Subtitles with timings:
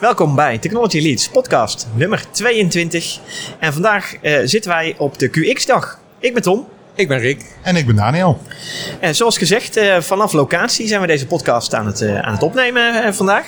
[0.00, 3.18] Welkom bij Technology Leads podcast nummer 22.
[3.58, 5.98] En vandaag eh, zitten wij op de QX-dag.
[6.18, 6.66] Ik ben Tom.
[6.94, 7.44] Ik ben Rick.
[7.62, 8.38] En ik ben Daniel.
[9.00, 12.42] En zoals gezegd, eh, vanaf locatie zijn we deze podcast aan het, eh, aan het
[12.42, 13.46] opnemen vandaag.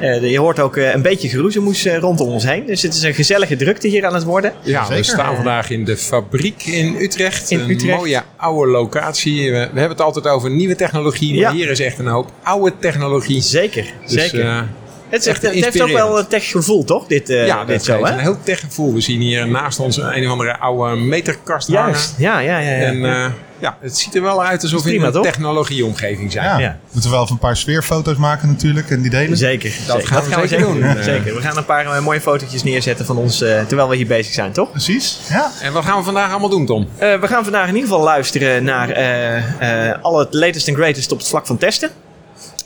[0.00, 2.66] Eh, je hoort ook eh, een beetje geroezemoes eh, rondom ons heen.
[2.66, 4.52] Dus het is een gezellige drukte hier aan het worden.
[4.62, 7.50] Ja, we staan vandaag in de fabriek in Utrecht.
[7.50, 7.96] In een Utrecht.
[7.96, 9.42] mooie oude locatie.
[9.50, 11.52] We, we hebben het altijd over nieuwe technologie, maar Ja.
[11.52, 13.40] hier is echt een hoop oude technologie.
[13.42, 14.68] Zeker, Dus, zeker.
[15.14, 17.06] Het, is echt, het heeft ook wel een tech gevoel, toch?
[17.06, 18.14] Dit, eh, ja, dit dat zo, is hè?
[18.14, 18.94] een heel tech gevoel.
[18.94, 21.84] We zien hier naast ons een of andere oude meterkast hangen.
[21.84, 22.70] Juist, ja, ja, ja.
[22.70, 22.82] ja.
[22.82, 23.26] En eh,
[23.58, 26.44] ja, het ziet er wel uit alsof we in een technologieomgeving zijn.
[26.44, 26.58] Ja.
[26.58, 26.78] Ja.
[26.90, 29.36] Moeten we wel even een paar sfeerfoto's maken natuurlijk en die delen.
[29.36, 30.08] Zeker, Dat zeker.
[30.08, 30.78] gaan we zeker doen.
[30.78, 31.34] Ja, zeker.
[31.34, 34.52] We gaan een paar eh, mooie fotootjes neerzetten van ons terwijl we hier bezig zijn,
[34.52, 34.70] toch?
[34.70, 35.50] Precies, ja.
[35.60, 36.88] En wat gaan we vandaag allemaal doen, Tom?
[36.98, 40.74] Eh, we gaan vandaag in ieder geval luisteren naar eh, eh, al het latest en
[40.74, 41.90] greatest op het vlak van testen.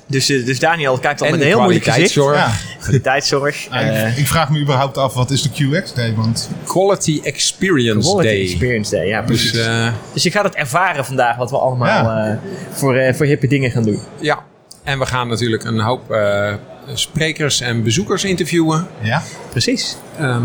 [0.09, 2.13] Dus, eh, dus Daniel kijkt al en met de een heel moeilijk gezicht.
[2.13, 2.73] kwaliteitszorg.
[2.77, 2.79] ja.
[2.83, 3.67] Kwaliteitszorg.
[3.71, 6.15] Nou, eh, ik, ik vraag me überhaupt af, wat is de QX Day?
[6.15, 8.43] Want Quality Experience Quality Day.
[8.43, 9.53] Experience Day, ja precies.
[9.53, 9.93] Dus Dus, eh,
[10.23, 12.31] je gaat het ervaren vandaag wat we allemaal Ja.
[12.31, 12.37] eh,
[12.71, 14.01] voor, eh, voor hippe dingen gaan doen.
[14.21, 14.39] ja,
[14.85, 16.53] en we gaan natuurlijk een hoop eh,
[16.95, 18.87] sprekers en bezoekers interviewen.
[19.01, 19.97] ja, Precies.
[20.19, 20.43] Ehm,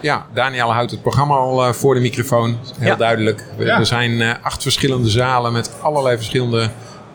[0.00, 2.58] ja, Daniel houdt het programma al eh, voor de microfoon.
[2.78, 2.94] Heel Ja.
[2.96, 3.44] duidelijk.
[3.56, 3.78] We, Ja.
[3.78, 6.70] Er zijn eh, acht verschillende zalen met allerlei verschillende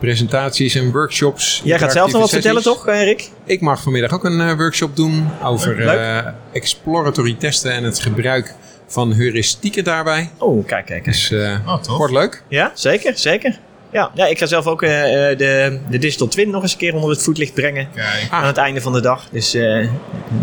[0.06, 1.62] presentaties en workshops.
[1.64, 3.30] Jij gaat zelf nog wat vertellen, toch, eh, Rick?
[3.46, 8.54] Ik mag vanmiddag ook een eh, workshop doen over eh, exploratory testen en het gebruik
[8.88, 10.30] van heuristieken daarbij.
[10.38, 11.04] Oh, kijk, kijk.
[11.04, 11.16] kijk.
[11.16, 11.98] Dus eh Oh, tof.
[11.98, 12.44] wordt leuk.
[12.48, 13.60] Ja, zeker, zeker.
[13.92, 16.78] Ja, ja ik ga zelf ook eh, eh, de, de Digital Twin nog eens een
[16.78, 17.88] keer onder het voetlicht brengen.
[17.96, 18.28] kijk.
[18.32, 18.34] Ah.
[18.40, 19.28] Aan het einde van de dag.
[19.32, 19.88] Dus eh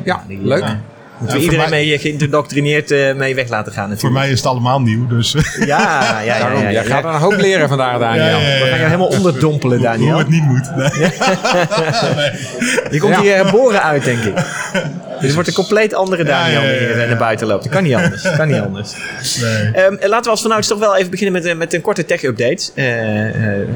[0.04, 0.62] Ja, die, leuk.
[0.62, 0.72] eh,
[1.18, 4.20] moeten we voor iedereen mij- mee eh, geïndoctrineerd eh, mee weg laten gaan Voor natuurlijk.
[4.20, 6.38] mij is het allemaal nieuw, dus Ja, ja, ja.
[6.42, 8.24] Daarom, ja, jij gaat er een hoop leren vandaag, Daniel.
[8.24, 8.62] Ja, ja, ja.
[8.62, 10.18] We gaan je helemaal onderdompelen, hoe Daniel.
[10.18, 10.70] het niet moet.
[10.76, 12.30] Nee.
[12.90, 13.20] Je komt Ja.
[13.20, 14.34] hier herboren uit, denk ik.
[15.20, 17.62] Dit wordt een compleet andere Ja, Daniel ja, ja, die hier eh, naar buiten loopt.
[17.62, 18.22] Dat kan niet anders.
[18.22, 18.92] Dat kan niet anders.
[19.40, 19.72] Nee.
[19.72, 22.70] Ehm, laten we als vanouds toch wel even beginnen met, eh, met een korte tech-update.
[22.74, 23.68] Eh, eh, eh,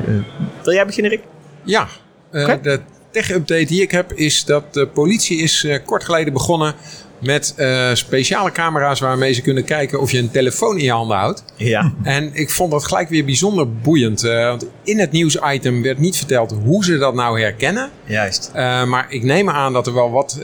[0.63, 1.23] wil jij beginnen, Rick?
[1.65, 1.87] Ja,
[2.33, 2.81] eh, de
[3.11, 6.75] tech-update die ik heb is dat de politie is eh, kort geleden begonnen
[7.23, 11.17] met eh, speciale camera's waarmee ze kunnen kijken of je een telefoon in je handen
[11.17, 11.45] houdt.
[11.57, 11.93] Ja.
[12.03, 14.25] En ik vond dat gelijk weer bijzonder boeiend.
[14.25, 17.91] eh, want in het nieuwsitem werd niet verteld hoe ze dat nou herkennen.
[18.05, 18.51] Juist.
[18.55, 20.37] Eh, maar ik neem aan dat er wel wat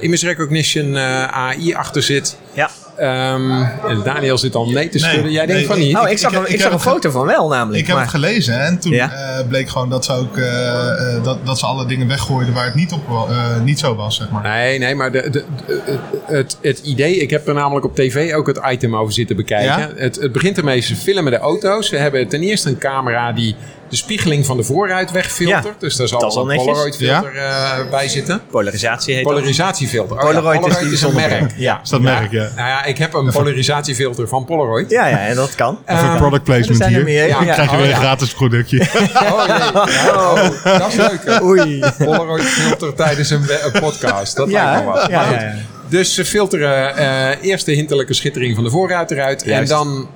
[0.00, 2.36] image recognition AI achter zit.
[2.52, 2.70] Ja.
[2.96, 5.32] Ehm, en Daniel zit al nee te Nee, schudden.
[5.32, 5.92] Jij denkt nee, van niet.
[5.92, 7.80] Nou, ik zag, ik- een, ik ik zag heb een het foto van wel namelijk.
[7.82, 9.10] Ik heb het gelezen en toen Ja.
[9.12, 12.64] eh, bleek gewoon dat ze ook eh, eh, dat, dat ze alle dingen weggooiden waar
[12.64, 14.42] het niet, op, eh, niet zo was, zeg maar.
[14.42, 18.34] Nee, nee, maar de, de, de- het, het idee, ik heb er namelijk op tv
[18.34, 19.78] ook het item over zitten bekijken.
[19.78, 19.90] Ja?
[19.96, 21.88] Het, het begint ermee, ze filmen de auto's.
[21.88, 23.56] Ze hebben ten eerste een camera die
[23.94, 25.64] de spiegeling van de voorruit wegfiltert.
[25.64, 26.64] Ja, dus daar zal dat een netjes.
[26.66, 28.40] Polaroid filter eh, bij zitten.
[28.50, 29.22] Polarisatie heet.
[29.24, 30.16] Polarisatiefilter.
[30.16, 31.52] Oh ja, Polaroid is die een merk.
[31.56, 31.80] Ja.
[31.82, 32.48] Is dat merk, ja.
[32.56, 34.90] Nou ja, ik heb een polarisatiefilter van Polaroid.
[34.90, 35.78] Ja, ja, en dat kan.
[35.86, 37.04] Even Eh, product placement er er hier.
[37.04, 37.26] meer.
[37.26, 37.94] Ja, Dan krijg je oh, weer ja.
[37.94, 38.78] een gratis productje.
[39.14, 41.42] Oh nee, oh, dat is leuk.
[41.42, 41.84] Oei.
[41.98, 44.36] Polaroid filter tijdens een, een podcast.
[44.36, 45.06] Dat Ja, lijkt me wat.
[45.10, 45.40] ja, Maar ja, goed.
[45.40, 45.54] ja.
[45.88, 49.42] Dus ze filteren eh, eerst de hinterlijke schittering van de voorruit eruit.
[49.44, 49.70] Juist.
[49.72, 50.08] En dan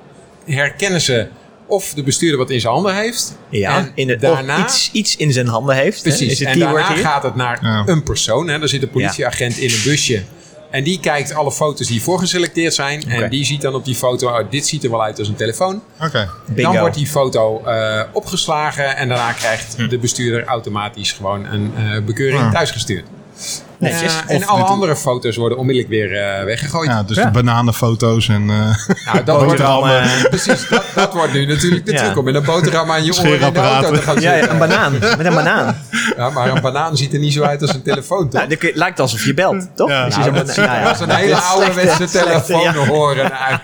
[0.45, 1.27] herkennen ze
[1.69, 3.37] of de bestuurder wat in zijn handen heeft.
[3.49, 5.95] Ja, en in het, daarna, of iets, iets in zijn handen heeft.
[5.97, 7.03] hè, precies, Is het en daarna hier.
[7.03, 7.83] gaat het naar Ja.
[7.85, 8.47] een persoon.
[8.47, 8.61] Hè.
[8.61, 10.21] Er zit een politieagent in een busje.
[10.71, 13.09] En die kijkt alle foto's die voorgeselecteerd zijn.
[13.09, 15.35] En die ziet dan op die foto, oh, dit ziet er wel uit als een
[15.35, 15.81] telefoon.
[16.01, 16.29] Oké.
[16.47, 16.71] Bingo.
[16.71, 19.87] Dan wordt die foto eh, opgeslagen en daarna krijgt Hm.
[19.87, 22.51] de bestuurder automatisch gewoon een eh, bekeuring Ja.
[22.51, 23.05] thuisgestuurd.
[23.79, 24.13] Netjes.
[24.27, 26.89] En alle andere foto's worden onmiddellijk weer eh, weggegooid.
[26.89, 27.25] Ja, dus Ja.
[27.25, 28.41] de bananenfoto's en...
[28.49, 28.75] eh,
[29.13, 30.23] Nou, dat wordt eh.
[30.29, 32.03] precies, dat, dat wordt nu natuurlijk de Ja.
[32.03, 34.41] truc om in een boterham aan je oren in de auto te gaan Ja, zitten.
[34.47, 34.91] ja, een banaan.
[35.17, 35.77] Met een banaan.
[36.17, 38.41] Ja, maar een banaan ziet er niet zo uit als een telefoon, toch?
[38.41, 39.89] Nou, kun je- lijkt alsof je belt, toch?
[39.89, 40.03] Ja.
[40.03, 42.73] Als je Nou, dat er als een hele ouderwetse telefoon ja.
[42.73, 43.59] horen uit.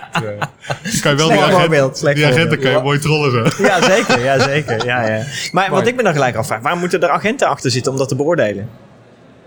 [1.00, 3.62] kan je wel die, agent, die agenten kan je mooi trollen zo.
[3.62, 4.20] Ja, zeker.
[4.24, 4.84] Ja, zeker.
[4.84, 5.22] Ja, ja.
[5.52, 8.08] Maar wat ik me dan gelijk afvraag, waar moeten er agenten achter zitten om dat
[8.08, 8.68] te beoordelen?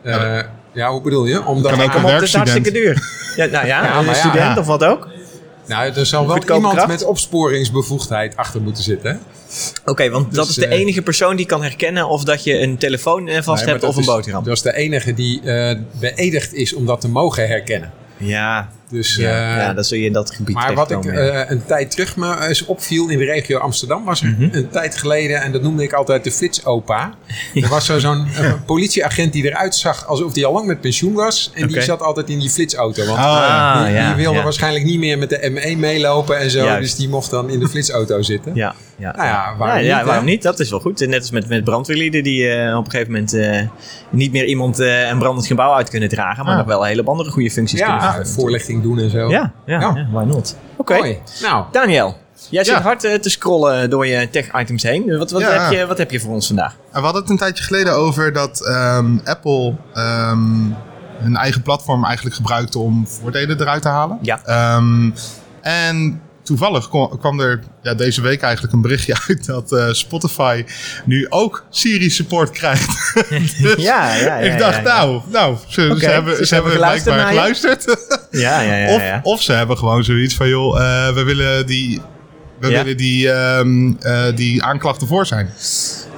[0.03, 0.37] Eh,
[0.79, 1.45] ja, hoe bedoel je?
[1.45, 3.17] Omdat Kan ook er- een het is hartstikke duur.
[3.35, 4.57] Ja, nou ja, Ja, een student ja.
[4.57, 5.07] of wat ook.
[5.65, 6.87] nou, er zal wel iemand kracht.
[6.87, 9.11] met opsporingsbevoegdheid achter moeten zitten.
[9.11, 9.17] hè?
[9.91, 12.59] Oké, want dat Dus, is de eh, enige persoon die kan herkennen of dat je
[12.59, 14.43] een telefoon eh, vast Nee, hebt of een is- boterham.
[14.43, 17.91] Dat is de enige die eh, beëdigd is om dat te mogen herkennen.
[18.17, 21.49] Ja, Dus, ja, eh, ja, dan zul je in dat gebied Maar wat ik eh,
[21.49, 24.47] een tijd terug me eens opviel in de regio Amsterdam was er Mhm.
[24.51, 27.13] een tijd geleden, en dat noemde ik altijd de flitsopa.
[27.53, 31.13] Er was zo zo'n eh, politieagent die eruit zag alsof hij al lang met pensioen
[31.13, 31.51] was.
[31.53, 33.05] En die zat altijd in die flitsauto.
[33.05, 33.25] Want Oh.
[33.25, 34.43] Ah, die, ja, die wilde ja.
[34.43, 36.63] waarschijnlijk niet meer met de ME meelopen en zo.
[36.63, 36.81] Juist.
[36.81, 38.55] Dus die mocht dan in de flitsauto zitten.
[38.55, 38.75] Ja.
[38.95, 39.11] ja.
[39.15, 40.05] Nou ja, waarom ja, niet, ja, hè?
[40.05, 40.41] waarom niet?
[40.41, 40.99] Dat is wel goed.
[41.07, 43.61] Net als met, met brandweerlieden die eh, op een gegeven moment eh,
[44.09, 46.59] niet meer iemand eh, een brandend gebouw uit kunnen dragen, maar Ja.
[46.59, 48.49] nog wel hele andere goede functies kunnen Ja, vervullen.
[48.81, 49.17] Doen en zo.
[49.29, 49.79] Ja, ja, Ja.
[49.95, 50.55] ja, why not?
[50.77, 51.15] Oké.
[51.41, 52.17] Nou, Daniel.
[52.49, 52.81] Jij zit Ja.
[52.81, 55.17] hard eh, te scrollen door je tech-items heen.
[55.17, 55.49] Wat, wat, Ja.
[55.49, 56.71] heb je, wat heb je voor ons vandaag?
[56.91, 60.39] En we hadden het een tijdje geleden over dat ehm, Apple ehm,
[61.17, 64.17] hun eigen platform eigenlijk gebruikte om voordelen eruit te halen.
[64.21, 64.39] Ja.
[64.45, 65.11] Ehm,
[65.61, 70.63] en toevallig kwam, er ja, deze week eigenlijk een berichtje uit dat eh, Spotify
[71.05, 72.87] nu ook Siri support krijgt.
[73.61, 74.95] Dus Ja, ja, ja, ik dacht, ja, ja.
[74.97, 77.97] nou, nou ze, hebben, ze hebben geluisterd blijkbaar geluisterd.
[78.31, 78.95] Ja, ja, ja.
[78.95, 79.19] of, ja.
[79.23, 82.01] of ze hebben gewoon zoiets van, joh, eh, we willen die...
[82.59, 82.83] We Ja.
[82.83, 85.45] willen die, ehm, eh, die aanklachten voor zijn.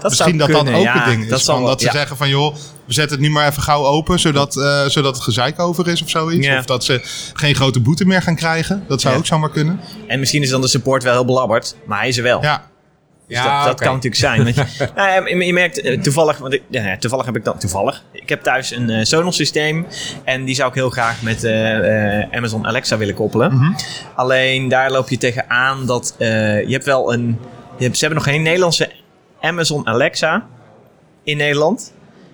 [0.02, 1.44] dat Misschien dat kunnen, dat ook ja, het ding is.
[1.44, 1.92] Van wel- dat ze ja.
[1.92, 2.56] zeggen van joh,
[2.92, 6.02] we zetten het nu maar even gauw open, zodat, eh, zodat het gezeik over is
[6.02, 6.48] of zoiets.
[6.48, 6.58] Ja.
[6.58, 7.02] Of dat ze
[7.34, 8.84] geen grote boete meer gaan krijgen.
[8.88, 9.20] Dat zou Ja.
[9.20, 9.80] ook zomaar kunnen.
[10.08, 12.42] En misschien is dan de support wel heel belabberd, maar hij is er wel.
[12.42, 12.70] Ja,
[13.28, 14.44] Dus ja, dat, dat kan natuurlijk zijn.
[14.44, 14.66] Want je,
[14.96, 18.04] nou je, je merkt eh, toevallig, want ik, ja, toevallig heb ik dan toevallig.
[18.12, 19.86] Ik heb thuis een eh, Sonos systeem
[20.24, 21.46] en die zou ik heel graag met
[22.32, 23.54] Amazon Alexa willen koppelen.
[23.56, 23.72] Mhm.
[24.16, 27.38] Alleen daar loop je tegenaan dat je hebt wel een.
[27.78, 28.92] Je hebt, ze hebben nog geen Nederlandse
[29.42, 30.46] Amazon Alexa
[31.24, 31.94] in Nederland,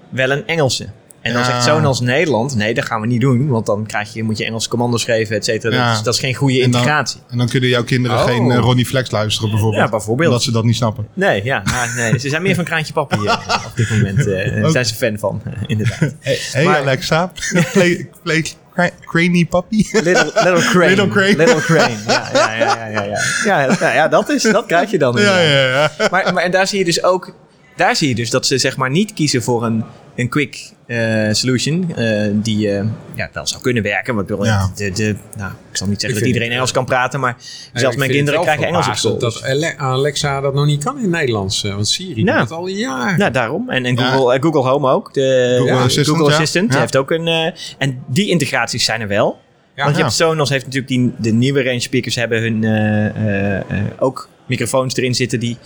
[0.09, 0.87] wel een Engelse.
[1.21, 1.47] En dan Ja.
[1.47, 4.45] zegt Sonos Nederland, nee, dat gaan we niet doen, want dan krijg je, moet je
[4.45, 5.75] Engelse commando's geven, et cetera.
[5.75, 5.87] Ja.
[5.87, 7.19] Dat, is, dat is geen goede En dan- integratie.
[7.29, 8.23] en dan kunnen jouw kinderen Oh.
[8.23, 9.83] geen eh, Ronnie Flex luisteren bijvoorbeeld.
[9.83, 10.27] Ja, bijvoorbeeld.
[10.29, 11.07] Omdat ze dat niet snappen.
[11.13, 14.27] Nee, ja, nou, nee, ze zijn meer van Kraantje Papi eh, op dit moment.
[14.27, 15.99] eh, Daar zijn ze fan van, eh, inderdaad.
[16.19, 17.31] Hey, hey Maar- Alexa,
[17.73, 19.85] play, play cra- Cranny Puppy.
[19.91, 20.87] Little, little Crane.
[20.89, 21.35] Little Crane.
[21.35, 23.19] Little Crane, ja, ja, ja, ja, ja, ja.
[23.45, 25.15] Ja, ja, ja, dat, is, dat krijg je dan.
[25.21, 25.91] ja, ja, ja.
[26.11, 27.33] Maar, maar en daar zie je dus ook,
[27.77, 29.83] daar zie je dus dat ze zeg maar niet kiezen voor een,
[30.15, 32.85] een quick eh, solution eh, die eh,
[33.15, 34.15] ja, wel zou kunnen werken.
[34.15, 34.71] Want Ja.
[34.75, 37.35] de, de, nou, ik zal niet zeggen Ik dat iedereen Engels kan praten, maar
[37.73, 39.17] Ja, zelfs mijn kinderen het krijgen Engels op school.
[39.17, 41.63] Dat Ale- Alexa dat nog niet kan in het Nederlands.
[41.63, 42.39] eh, Want Siri Nou.
[42.39, 43.17] doet dat al jaren.
[43.19, 43.69] Nou, daarom.
[43.69, 43.97] En, en.
[43.99, 45.13] Google, Google Home ook.
[45.13, 46.37] De Google ja, Assistant, Google ja.
[46.37, 46.79] Assistant Ja.
[46.79, 47.27] heeft ook een...
[47.27, 49.37] eh, en die integraties zijn er wel.
[49.75, 49.83] Ja.
[49.83, 50.07] Want je Ja.
[50.07, 53.63] hebt Sonos heeft natuurlijk die, de nieuwe range speakers hebben hun eh, eh, eh,
[53.99, 55.57] ook microfoons erin zitten die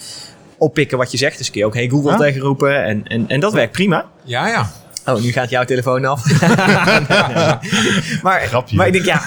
[0.62, 1.38] oppikken wat je zegt.
[1.38, 2.18] Dus kun je ook Hey Google Ja.
[2.18, 2.84] tegenroepen.
[2.84, 4.06] En, en, en dat werkt prima.
[4.24, 4.70] Ja, ja.
[5.06, 6.24] Oh, nu gaat jouw telefoon af.
[8.24, 8.76] maar, Grapje.
[8.76, 9.22] maar ik denk, ja,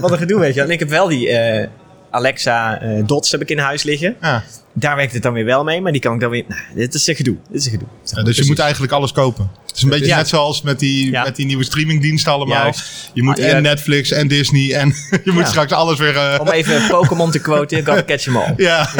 [0.00, 0.54] wat een gedoe weet je.
[0.54, 0.64] wel.
[0.64, 1.68] En ik heb wel die eh,
[2.10, 4.16] Alexa eh, Dots heb ik in huis liggen.
[4.20, 4.42] Ja.
[4.78, 6.44] Daar werkt het dan weer wel mee, maar die kan ik dan weer...
[6.48, 7.36] Nou, dit is een gedoe.
[7.50, 7.88] Dit is een gedoe.
[8.04, 9.50] Ja, dus je moet eigenlijk alles kopen.
[9.66, 10.16] Het is een beetje Ja.
[10.16, 11.22] net zoals met die, Ja.
[11.22, 12.62] met die nieuwe streamingdiensten allemaal.
[12.62, 13.10] Juist.
[13.14, 13.58] Je moet Ah, en ja.
[13.60, 14.88] Netflix en Disney en
[15.24, 15.48] je moet Ja.
[15.48, 16.16] straks alles weer...
[16.16, 18.52] eh, Om even Pokémon te quoten, gotta catch them all.
[18.56, 18.88] ja.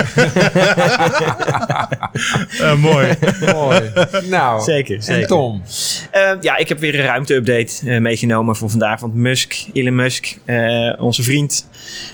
[2.60, 3.14] Eh, mooi.
[3.52, 3.80] Mooi.
[4.28, 5.26] nou, Zeker, en zeker.
[5.26, 5.62] Tom.
[6.10, 9.00] Eh, ja, ik heb weer een ruimte-update eh, meegenomen voor vandaag.
[9.00, 11.66] Want Musk, Elon Musk, eh, onze vriend,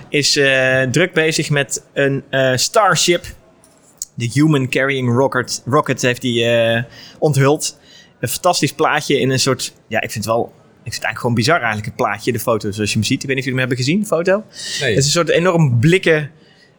[0.09, 3.25] is eh, druk bezig met een eh, Starship.
[4.15, 6.83] De Human Carrying Rocket, rocket heeft hij eh,
[7.19, 7.79] onthuld.
[8.21, 9.73] Een fantastisch plaatje in een soort...
[9.89, 10.43] Ja, ik vind het wel...
[10.85, 13.23] Ik vind het eigenlijk gewoon bizar eigenlijk, het plaatje, de foto zoals je hem ziet.
[13.23, 14.45] Ik weet niet of jullie hem hebben gezien, de foto.
[14.81, 14.89] Nee.
[14.91, 16.31] Het is een soort enorm blikken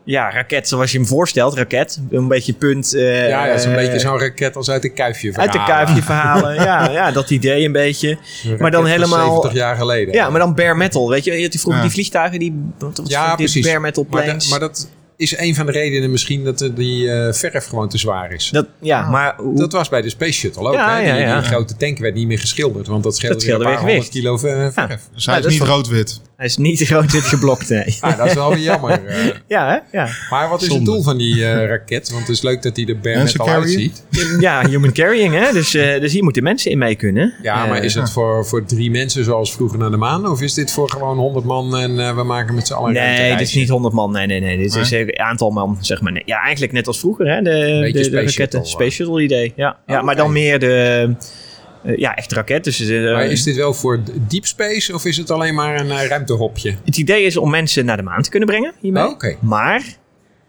[0.05, 1.53] ja, raket zoals je hem voorstelt.
[1.57, 2.93] Raket, een beetje punt.
[2.93, 5.85] eh, ja, ja, zo'n eh, beetje zo'n raket als uit een kuifje Uit de verhalen.
[5.85, 6.55] kuifje verhalen.
[6.55, 8.17] ja, ja, dat idee een beetje.
[8.59, 10.13] Maar dan helemaal- 70 jaar geleden.
[10.13, 11.09] Ja, maar dan bare metal.
[11.09, 11.87] Weet je, je had die vroeger Ja.
[11.87, 12.63] die vliegtuigen, die,
[13.03, 13.65] Ja, die precies.
[13.65, 14.49] bare metal Maar, planes.
[14.49, 14.89] maar dat
[15.23, 18.49] is een van de redenen misschien dat die eh, verf gewoon te zwaar is.
[18.49, 20.73] dat, ja, maar hoe- Dat was bij de Space Shuttle ook.
[20.73, 21.11] Ja, hè?
[21.13, 21.39] Die, ja.
[21.39, 23.85] die grote tank werd niet meer geschilderd, want dat scheelde, Dat scheelde weer een weer
[23.85, 24.89] paar honderd kilo ver- verf.
[24.89, 24.99] Ja.
[25.15, 26.21] Dus hij Ja, is niet rood-wit.
[26.43, 27.97] Hij is niet groot wit geblokt, nee.
[27.99, 29.05] Ah, dat is wel weer jammer.
[29.05, 29.17] eh.
[29.47, 29.97] Ja, hè?
[29.97, 30.07] Ja.
[30.29, 30.83] Maar wat is Zonde.
[30.83, 32.09] het doel van die eh, raket?
[32.09, 33.91] Want het is leuk dat hij er bare Mensen metal carryen?
[34.09, 34.39] uitziet.
[34.39, 35.51] ja, human carrying, hè?
[35.51, 37.33] Dus, eh, dus hier moeten mensen in mee kunnen.
[37.41, 40.27] Ja, maar is het voor, voor drie mensen zoals vroeger naar de maan?
[40.27, 42.93] Of is dit voor gewoon 100 man en eh, we maken met z'n allen een
[42.93, 44.11] Nee, dit is niet 100 man.
[44.11, 44.57] Nee, nee, nee.
[44.57, 46.11] Dit is een aantal man, zeg maar.
[46.11, 46.23] Nee.
[46.25, 47.41] Ja, eigenlijk net als vroeger, hè?
[47.41, 48.65] De, de, de raketten.
[48.65, 49.53] Space Shuttle idee.
[49.55, 51.09] Ja, ja Oh, maar dan meer de...
[51.83, 52.63] eh, ja, echt raket.
[52.63, 55.91] Dus, eh, Maar is dit wel voor deep space of is het alleen maar een
[55.91, 56.75] eh, ruimtehopje?
[56.85, 59.03] Het idee is om mensen naar de maan te kunnen brengen hiermee.
[59.03, 59.21] Oh.
[59.41, 59.83] Maar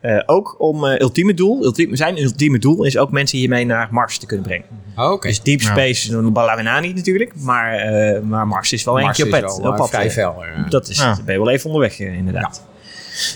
[0.00, 1.64] eh, ook om eh, ultieme doel.
[1.64, 4.66] Ultieme, zijn ultieme doel is ook mensen hiermee naar Mars te kunnen brengen.
[4.96, 5.28] Oh, Oké.
[5.28, 5.70] Dus deep Ja.
[5.70, 7.32] space, dan belangen we na niet natuurlijk.
[7.36, 9.58] Maar, eh, maar Mars is wel Mars keer op pad.
[9.60, 10.44] wel, op pad, vrij fel.
[10.68, 11.18] Dat is, Ja.
[11.24, 12.66] ben je wel even onderweg inderdaad.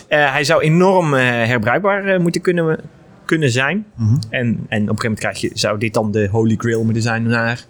[0.09, 2.79] Eh, hij zou enorm eh, herbruikbaar moeten kunnen,
[3.29, 3.87] kunnen zijn.
[3.95, 4.15] Mhm.
[4.31, 7.03] En, en op een gegeven moment krijg je, zou dit dan de holy grail moeten
[7.03, 7.65] zijn naar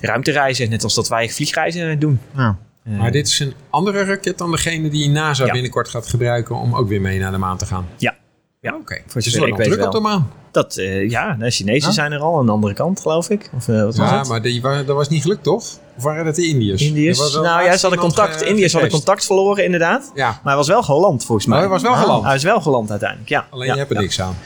[0.00, 0.70] ruimtereizen.
[0.70, 2.20] Net als dat wij vliegreizen doen.
[2.36, 2.58] Ja.
[2.84, 5.52] Eh, Maar dit is een andere raket dan degene die NASA Ja.
[5.52, 7.86] binnenkort gaat gebruiken om ook weer mee naar de maan te gaan.
[7.96, 8.16] Ja.
[8.60, 8.94] Ja, Oké.
[8.94, 10.30] Het wel ik nog weet druk op de maan.
[10.50, 11.94] Dat, eh, ja, de Chinezen Ja?
[11.94, 13.50] zijn er al aan de andere kant, geloof ik.
[13.56, 14.28] Of eh, wat was Ja, het?
[14.28, 15.64] maar die, dat was niet gelukt, toch?
[15.96, 16.82] Of waren dat de Indiërs?
[16.82, 17.18] Indiërs.
[17.18, 18.42] Er was Nou ja, ze hadden contact.
[18.42, 20.10] eh, Indiërs hadden contact verloren, inderdaad.
[20.14, 21.56] Ja, Maar hij was wel geland, volgens mij.
[21.56, 22.24] Oh, hij was wel Ah, geland.
[22.24, 23.46] Hij is wel geland uiteindelijk, ja.
[23.50, 24.02] alleen ja, je hebt er ja.
[24.02, 24.36] niks aan.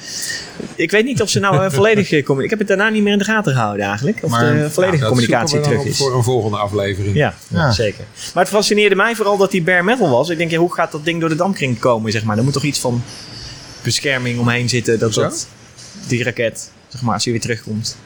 [0.74, 2.10] Ik weet niet of ze nou volledig...
[2.12, 4.18] Ik heb het daarna niet meer in de gaten gehouden eigenlijk.
[4.22, 5.96] Of Maar- de volledige communicatie terug is.
[5.96, 7.14] Voor een volgende aflevering.
[7.16, 7.72] Ja, Ja.
[7.72, 8.04] zeker.
[8.34, 10.28] Maar het fascineerde mij vooral dat die bare metal was.
[10.28, 12.38] Ik denk, ja, hoe gaat dat ding door de dampkring komen, zeg maar?
[12.38, 13.02] Er moet toch iets van
[13.82, 15.22] bescherming omheen zitten, dat, Zo?
[15.22, 15.46] dat
[16.16, 17.96] die raket, zeg maar, als hij weer terugkomt.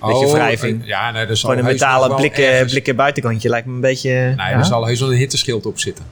[0.00, 0.80] Oh, Beetje wrijving.
[0.82, 3.80] eh, Ja, nee, er zal Gewoon een metalen blikken, ergens- blikken buitenkantje lijkt me een
[3.80, 4.10] beetje...
[4.10, 4.50] Nee, ja?
[4.50, 6.04] er zal heus wel een hitteschild op zitten.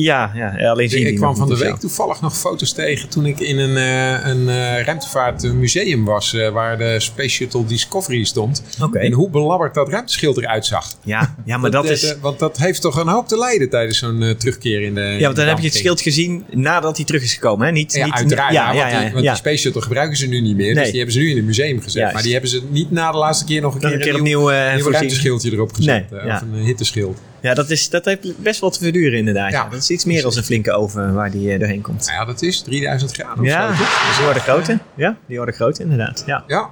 [0.00, 3.40] Ja, ja, alleen zie Ik, kwam van de week toevallig nog foto's tegen toen ik
[3.40, 6.34] in een, eh, een eh, ruimtevaartmuseum was.
[6.34, 8.62] eh, waar de Space Shuttle Discovery stond.
[8.92, 10.94] En hoe belabberd dat ruimteschild eruit zag.
[11.02, 12.16] Ja, ja, maar dat is...
[12.20, 15.00] want dat heeft toch een hoop te lijden tijdens zo'n terugkeer in de.
[15.00, 17.72] Ja, want dan heb je het schild gezien nadat hij terug is gekomen, hè?
[17.72, 18.52] Niet, Ja, niet, uiteraard.
[18.52, 19.30] Ja, Ja, ja, want, die, want ja.
[19.30, 20.74] die Space Shuttle gebruiken ze nu niet meer.
[20.74, 20.74] Nee.
[20.74, 21.94] Dus die hebben ze nu in het museum gezet.
[21.94, 22.14] Juist.
[22.14, 24.22] Maar die hebben ze niet na de laatste keer nog een keer een keer een
[24.22, 26.10] nieuw, ruimteschildje erop gezet.
[26.10, 26.34] Nee.
[26.34, 27.18] Of een hitteschild.
[27.46, 29.52] Ja, dat, is, dat heeft best wel te verduren inderdaad.
[29.52, 29.68] Ja.
[29.68, 32.06] Dat is iets meer dan een flinke oven waar die eh, doorheen komt.
[32.06, 33.78] Nou ja, dat is 3000 graden of Ja, zo.
[33.84, 34.14] toch?
[34.16, 34.78] die worden groter.
[34.94, 36.22] Ja, die worden groter inderdaad.
[36.26, 36.44] Ja.
[36.46, 36.70] Ja.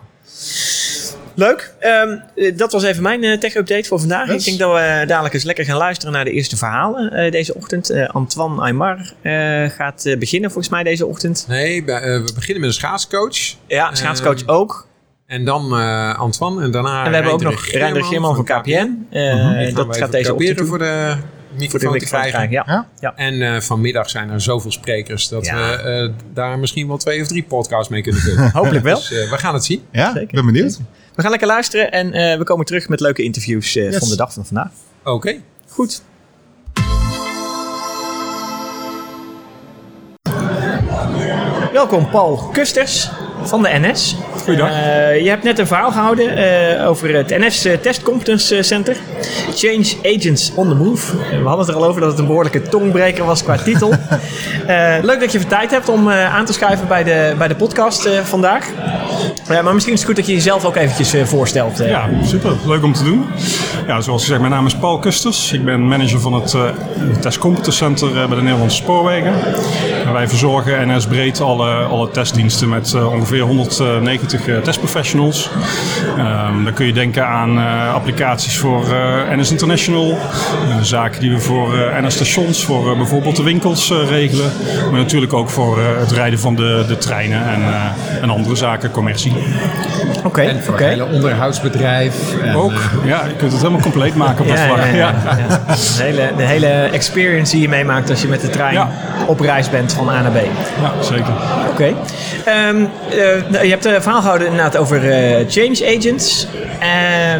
[1.34, 1.74] Leuk.
[1.78, 4.26] Ehm, eh, dat was even mijn eh, tech-update voor vandaag.
[4.28, 4.36] Yes.
[4.36, 7.90] Ik denk dat we dadelijk eens lekker gaan luisteren naar de eerste verhalen deze ochtend.
[8.12, 9.12] Antoine Aymar
[9.70, 11.44] gaat beginnen volgens mij deze ochtend.
[11.48, 13.36] Nee, we beginnen met een schaatscoach.
[13.66, 14.86] Ja, schaatscoach ook.
[15.26, 16.62] En dan eh, Antoine.
[16.62, 18.70] En daarna En we hebben ook nog Reinder Geerman van KPN.
[18.70, 18.78] Eh,
[19.10, 20.66] Die gaan dat gaat deze proberen ochtend doen.
[20.66, 22.50] voor de voor de microfoon te microfoon te krijgen.
[22.50, 22.86] Ja.
[23.00, 23.12] Ja?
[23.16, 25.56] En eh, vanmiddag zijn er zoveel sprekers dat Ja.
[25.70, 28.50] we eh, daar misschien wel twee of drie podcasts mee kunnen vullen.
[28.60, 28.94] Hopelijk wel.
[28.96, 29.82] Dus eh, we gaan het zien.
[29.92, 30.22] Ja, Zeker.
[30.22, 30.78] ik ben benieuwd.
[31.14, 33.98] We gaan lekker luisteren en eh, we komen terug met leuke interviews eh, Yes.
[33.98, 34.70] van de dag van vandaag.
[35.04, 35.34] Oké.
[35.68, 36.02] Goed.
[41.72, 43.10] Welkom Paul Kusters
[43.48, 44.16] van de NS.
[44.42, 44.70] Goeiedag.
[44.70, 48.96] Eh, je hebt net een verhaal gehouden eh, over het NS eh, Test Competence Center.
[49.54, 51.16] Change Agents on the Move.
[51.16, 53.88] We hadden het er al over dat het een behoorlijke tongbreker was qua titel.
[55.02, 58.08] Leuk dat je even tijd hebt om aan te schuiven bij de, bij de podcast
[58.22, 58.66] vandaag.
[59.48, 61.78] Maar misschien is het goed dat je jezelf ook eventjes voorstelt.
[61.78, 62.52] Ja, super.
[62.66, 63.24] Leuk om te doen.
[63.86, 65.52] Ja, zoals gezegd, mijn naam is Paul Kusters.
[65.52, 66.56] Ik ben manager van het
[67.20, 69.32] Test Competence Center bij de Nederlandse Spoorwegen.
[70.06, 75.50] En wij verzorgen NS breed alle, alle testdiensten met eh, ongeveer 190 eh, testprofessionals.
[76.18, 80.18] Ehm dan kun je denken aan eh, applicaties voor eh, NS International.
[80.82, 84.52] zaken die we voor eh, NS stations, voor bijvoorbeeld de winkels eh, regelen.
[84.90, 88.56] Maar natuurlijk ook voor eh, het rijden van de, de treinen en, eh, en andere
[88.56, 89.32] zaken, commercie.
[90.24, 90.82] Oké, En voor oké.
[90.84, 92.14] het hele onderhoudsbedrijf.
[92.42, 92.72] En, Ook,
[93.04, 94.78] ja, je kunt het helemaal compleet maken op dat Ja, vlak.
[94.78, 95.36] ja, ja, Ja.
[95.48, 95.74] ja.
[95.96, 98.90] De, hele, de hele experience die je meemaakt als je met de trein Ja.
[99.26, 100.36] op reis bent van A naar B.
[100.80, 101.32] Ja, zeker.
[101.70, 101.92] Oké.
[102.44, 102.76] Ehm,
[103.10, 103.23] eh,
[103.62, 106.46] je hebt een verhaal gehouden inderdaad over eh, change agents.
[106.80, 106.88] Eh,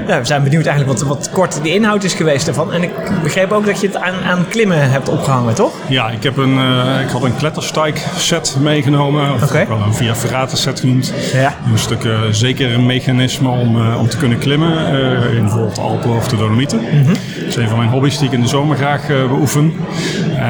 [0.06, 2.72] nou, we zijn benieuwd eigenlijk wat, wat kort de inhoud is geweest daarvan.
[2.72, 2.90] En ik
[3.22, 5.72] begreep ook dat je het aan, aan klimmen hebt opgehangen, toch?
[5.88, 9.32] Ja, ik, heb een, eh, ik had een kletterstijk set meegenomen.
[9.34, 11.12] Of ook wel een via ferrata set genoemd.
[11.32, 11.54] Ja.
[11.72, 14.86] Een stuk eh, zeker een mechanisme om, eh, om te kunnen klimmen.
[14.86, 16.80] eh, in bijvoorbeeld de Alpen of de Dolomieten.
[17.38, 19.72] Dat is een van mijn hobby's die ik in de zomer graag eh, beoefen.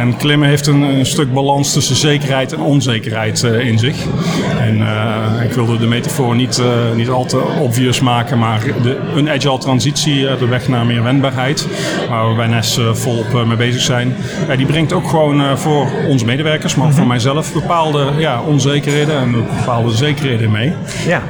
[0.01, 3.97] En klimmen heeft een, een stuk balans tussen zekerheid en onzekerheid eh, in zich.
[4.61, 8.99] En eh, ik wilde de metafoor niet, eh, niet al te obvious maken, maar de,
[9.15, 11.69] een agile transitie, de weg naar meer wendbaarheid,
[12.09, 14.17] waar we bij NES volop mee bezig zijn,
[14.57, 19.33] die brengt ook gewoon voor onze medewerkers, maar ook voor mijzelf bepaalde ja, onzekerheden en
[19.33, 20.73] bepaalde zekerheden mee.
[21.07, 21.23] Ja.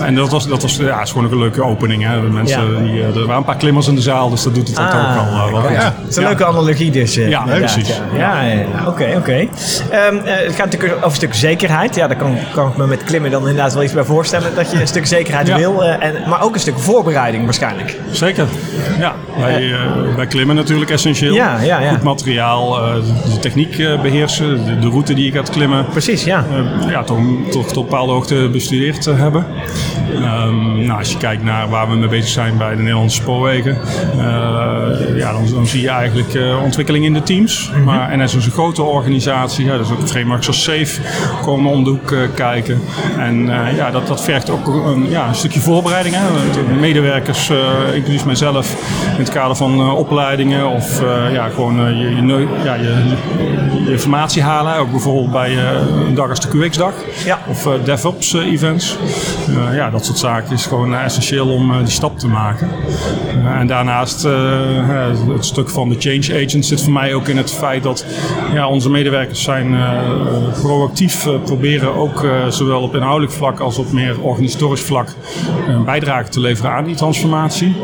[0.00, 2.04] En dat was, dat was ja, is gewoon ook een leuke opening.
[2.04, 2.20] Hè.
[2.20, 2.92] De mensen, Ja.
[2.92, 5.44] die, er waren een paar klimmers in de zaal, dus dat doet het Ah, ook
[5.44, 5.70] al wel goed.
[5.70, 5.94] ja.
[6.00, 7.14] Het is een leuke analogie dus.
[7.14, 8.00] Ja, precies.
[8.16, 8.42] Ja,
[8.86, 9.32] oké, oké.
[9.32, 11.94] Ehm, eh, het gaat natuurlijk over een stuk zekerheid.
[11.94, 14.54] Ja, daar kan, kan ik me met klimmen dan inderdaad wel iets bij voorstellen.
[14.54, 15.56] Dat je een stuk zekerheid Ja.
[15.56, 15.84] wil.
[15.84, 17.96] eh, en, maar ook een stuk voorbereiding waarschijnlijk.
[18.10, 18.46] Zeker.
[18.98, 21.34] Ja, bij, eh, bij klimmen natuurlijk essentieel.
[21.34, 21.90] Ja, ja, ja.
[21.90, 22.70] Goed materiaal,
[23.32, 25.86] de techniek eh, beheersen, de, de route die je gaat klimmen.
[25.86, 26.44] Precies, ja.
[26.88, 27.18] ja, toch,
[27.50, 29.46] toch tot een bepaalde hoogte bestudeerd te hebben.
[30.14, 33.78] Ehm, nou, als je kijkt naar waar we mee bezig zijn bij de Nederlandse spoorwegen,
[35.16, 37.70] ja, dan, dan zie je eigenlijk ontwikkeling in de teams.
[37.74, 37.84] Mhm.
[37.84, 41.00] Maar NS is een grote organisatie, ja, dus ook frameworks als SAFE
[41.42, 42.80] komen om de hoek eh, kijken.
[43.18, 46.14] En eh, ja, dat, dat vergt ook een, ja, een stukje voorbereiding.
[46.18, 46.50] Hè.
[46.52, 47.58] De medewerkers, eh,
[47.94, 48.74] inclusief mijzelf,
[49.12, 51.02] in het kader van opleidingen of
[51.32, 53.16] ja, gewoon je, ja, je,
[53.84, 54.76] je informatie halen.
[54.76, 55.56] Ook bijvoorbeeld bij
[56.06, 56.92] een dag als de QX-dag
[57.24, 57.38] Ja.
[57.48, 58.96] of DevOps-events.
[59.72, 62.68] ja, dat, soort zaken is gewoon essentieel om die stap te maken.
[63.58, 67.86] en daarnaast het stuk van de change agent zit voor mij ook in het feit
[67.88, 68.04] dat
[68.52, 69.76] ja, onze medewerkers zijn
[70.60, 75.14] proactief proberen ook zowel op inhoudelijk vlak als op meer organisatorisch vlak
[75.68, 77.76] een bijdrage te leveren aan die transformatie.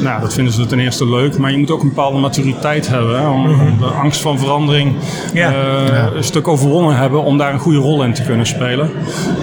[0.00, 3.20] nou, dat vinden ze ten eerste leuk, maar je moet ook een bepaalde maturiteit hebben
[3.20, 4.94] hè, om, de angst van verandering
[5.32, 5.52] ja.
[6.14, 8.90] een stuk overwonnen hebben om daar een goede rol in te kunnen spelen.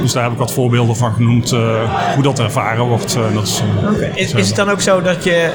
[0.01, 1.49] Dus daar heb ik wat voorbeelden van genoemd,
[2.13, 3.17] hoe dat ervaren wordt.
[3.33, 3.63] Dat is,
[3.95, 4.11] okay.
[4.15, 5.49] is, is, het dan ook zo dat je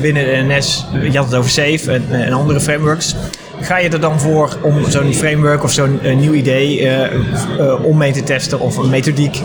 [0.00, 3.11] binnen NS, je had het over SAFE en, en andere frameworks,
[3.62, 7.00] ga je er dan voor om zo'n framework of zo'n uh, nieuw idee uh,
[7.58, 9.40] uh, om mee te testen of een methodiek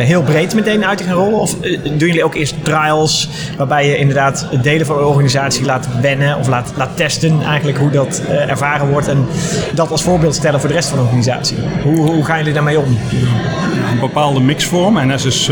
[0.00, 1.38] heel breed meteen uit te gaan rollen?
[1.38, 1.54] Of
[1.84, 6.48] doen jullie ook eerst trials waarbij je inderdaad delen van de organisatie laat wennen of
[6.48, 9.26] laat, laat testen eigenlijk hoe dat ervaren wordt en
[9.74, 11.56] dat als voorbeeld stellen voor de rest van de organisatie?
[11.82, 12.98] Hoe, hoe gaan jullie daarmee om?
[13.90, 14.94] Een bepaalde mixvorm.
[15.06, 15.50] NS is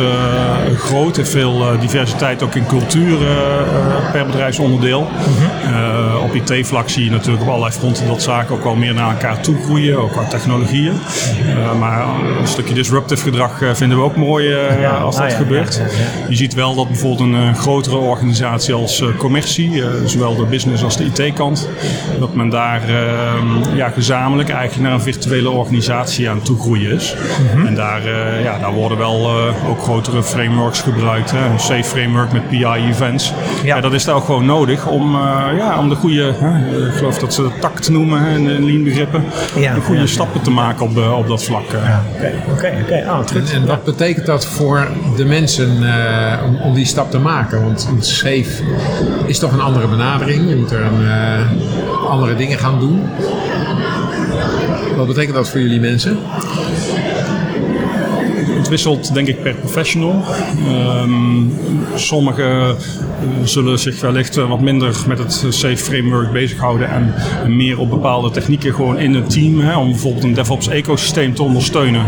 [0.76, 3.18] groot, heeft veel diversiteit ook in cultuur
[4.12, 5.00] per bedrijfsonderdeel.
[5.00, 9.10] Mm op IT-vlak zie je natuurlijk op allerlei fronten dat zaken ook wel meer naar
[9.10, 10.92] elkaar toe groeien, ook qua technologieën.
[11.46, 12.06] Uh, maar
[12.40, 15.80] een stukje disruptive gedrag uh, vinden we ook mooi uh, als dat gebeurt.
[16.28, 21.04] Je ziet wel dat bijvoorbeeld een grotere organisatie als commercie, zowel de business als de
[21.04, 21.68] IT-kant,
[22.18, 27.14] dat men daar ehm, ja, gezamenlijk eigenlijk naar een virtuele organisatie aan toe groeien is.
[27.14, 27.66] Mm -hmm.
[27.66, 28.08] En daar,
[28.42, 29.30] ja, daar worden wel
[29.68, 31.30] ook grotere frameworks gebruikt.
[31.30, 31.46] Hè.
[31.46, 33.32] Een safe framework met PI-events.
[33.62, 33.74] Ja.
[33.74, 33.80] ja.
[33.80, 35.16] dat is daar ook gewoon nodig om,
[35.56, 39.24] ja, om de goede, ik geloof dat ze tact noemen en lean begrippen.
[39.56, 41.72] Ja, goede stappen te maken op, eh, op dat vlak.
[41.72, 41.98] Eh.
[42.16, 43.04] Oké, oké, oké.
[43.08, 47.62] Oh, en, wat betekent dat voor de mensen uh, om, om, die stap te maken?
[47.62, 48.62] Want een safe
[49.26, 50.48] is toch een andere benadering.
[50.48, 51.06] Je moet er een,
[52.08, 53.02] andere dingen gaan doen.
[54.96, 56.18] Wat betekent dat voor jullie mensen?
[58.66, 60.24] Het wisselt denk ik per professional.
[61.02, 61.54] Um,
[61.94, 62.74] sommigen eh,
[63.44, 67.14] zullen zich wellicht eh, wat minder met het safe framework bezighouden en,
[67.56, 69.60] meer op bepaalde technieken gewoon in het team.
[69.60, 72.06] Hè, om bijvoorbeeld een DevOps ecosysteem te ondersteunen.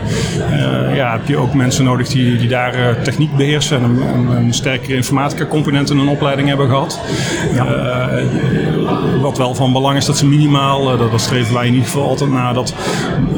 [0.51, 4.03] Uh, ja, heb je ook mensen nodig die, die daar uh, techniek beheersen en een,
[4.03, 7.01] een, een sterkere informatica component in hun opleiding hebben gehad.
[7.55, 8.11] Ja.
[9.21, 12.09] wat wel van belang is dat ze minimaal, dat, dat streven wij in ieder geval
[12.09, 12.75] altijd naar, dat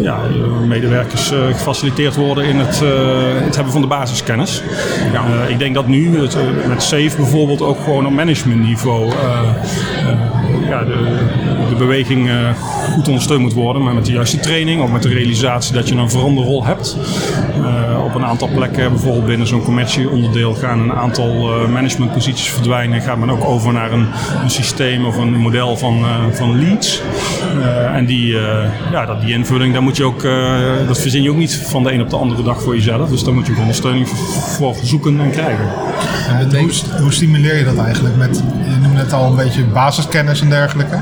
[0.00, 0.18] ja,
[0.66, 3.09] medewerkers gefaciliteerd worden in het eh,
[3.44, 4.62] het hebben van de basiskennis.
[5.12, 5.24] Ja.
[5.24, 9.12] Eh, ik denk dat nu het, eh, met SAFE bijvoorbeeld ook gewoon op managementniveau
[10.70, 12.30] ja, de, beweging
[12.92, 13.82] goed ondersteund moet worden.
[13.82, 16.96] Maar met de juiste training of met de realisatie dat je een veranderrol hebt.
[18.04, 21.32] op een aantal plekken, bijvoorbeeld binnen zo'n commercieonderdeel, gaan een aantal
[21.68, 23.00] managementposities verdwijnen.
[23.00, 24.06] Gaat men ook over naar een,
[24.42, 27.02] een systeem of een model van, van leads.
[27.94, 28.26] en die,
[28.92, 30.22] ja, dat, die invulling, daar moet je ook,
[30.86, 33.08] dat verzin je ook niet van de een op de andere dag voor jezelf.
[33.08, 35.68] Dus daar moet je ondersteuning voor zoeken en krijgen.
[36.28, 38.16] En hoe, hoe, stimuleer je dat eigenlijk?
[38.16, 38.42] Met,
[39.02, 40.96] net al een beetje basiskennis en dergelijke.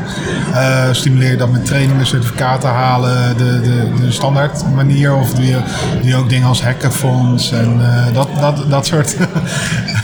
[0.51, 5.15] Uh, stimuleer je dat met trainingen, certificaten halen, de, de, de standaard manier?
[5.15, 5.59] Of doe je,
[6.01, 9.17] doe je ook dingen als hackathons en uh, dat, dat, dat soort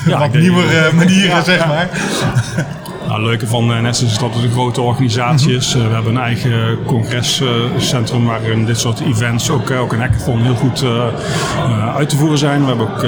[0.06, 1.88] ja, wat nieuwere manieren, zeg maar?
[3.14, 5.74] Nou, het leuke van NS is dat het een grote organisatie is.
[5.74, 5.88] Mhm.
[5.88, 10.82] we hebben een eigen congrescentrum waarin dit soort events, ook, ook een hackathon, heel goed
[10.82, 12.60] uh, uit te voeren zijn.
[12.60, 13.06] We hebben ook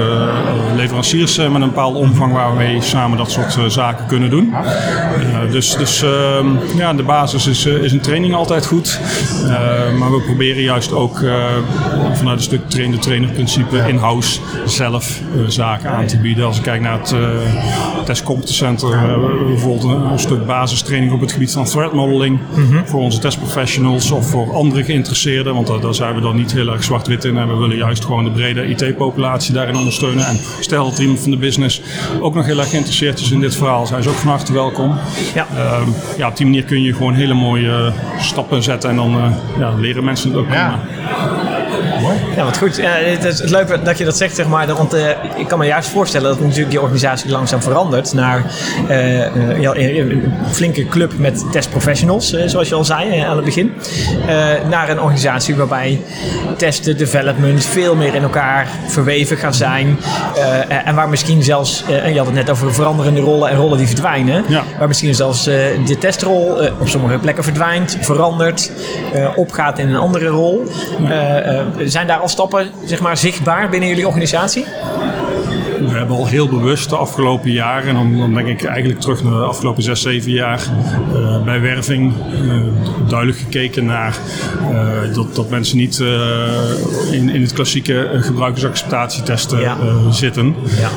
[0.77, 4.55] leveranciers met een bepaalde omvang waar we samen dat soort zaken kunnen doen.
[5.51, 9.01] dus dus ehm, ja, de basis is, is een training altijd goed.
[9.99, 11.19] maar we proberen juist ook
[12.13, 16.47] vanuit een stuk train-de-trainer principe in-house zelf zaken aan te bieden.
[16.47, 17.15] Als ik kijk naar het
[18.05, 22.85] Test Competence Center, bijvoorbeeld een stuk basistraining op het gebied van threat modeling mhm.
[22.85, 25.55] voor onze testprofessionals of voor andere geïnteresseerden.
[25.55, 27.37] Want daar, zijn we dan niet heel erg zwart-wit in.
[27.37, 30.27] En we willen juist gewoon de brede IT-populatie daarin ondersteunen.
[30.27, 31.83] En stel dat iemand van de business
[32.21, 34.99] ook nog heel erg geïnteresseerd is in dit verhaal, zijn ze ook van harte welkom.
[35.35, 35.47] Ja.
[35.55, 35.79] Uh,
[36.17, 39.25] ja, op die manier kun je gewoon hele mooie stappen zetten en dan uh,
[39.59, 40.53] ja, leren mensen het ook.
[40.53, 40.81] Ja.
[42.37, 42.81] Ja, wat goed.
[42.83, 44.67] het is leuk dat je dat zegt, zeg maar.
[44.67, 48.45] Want uh, ik kan me juist voorstellen dat natuurlijk je organisatie langzaam verandert naar
[48.89, 53.73] uh, ja, een flinke club met testprofessionals, zoals je al zei aan het begin.
[54.69, 56.01] naar een organisatie waarbij
[56.57, 59.99] testen, development veel meer in elkaar verweven gaan zijn.
[60.85, 64.45] en waar misschien zelfs, je had het net over veranderende rollen en rollen die verdwijnen.
[64.49, 64.63] Ja.
[64.79, 68.71] Waar misschien zelfs de testrol op sommige plekken verdwijnt, verandert,
[69.37, 70.67] opgaat in een andere rol.
[71.09, 74.65] Ja zijn daar stappen zeg maar, zichtbaar binnen jullie organisatie?
[75.97, 79.33] Hebben al heel bewust de afgelopen jaren, en dan, dan denk ik eigenlijk terug naar
[79.33, 80.61] de afgelopen zes, zeven jaar,
[81.15, 82.63] uh, bij werving uh,
[83.09, 84.17] duidelijk gekeken naar
[84.71, 85.99] uh, dat, dat mensen niet
[87.11, 89.77] in, in het klassieke gebruikersacceptatietesten ja.
[90.11, 90.55] zitten.
[90.77, 90.91] Ja.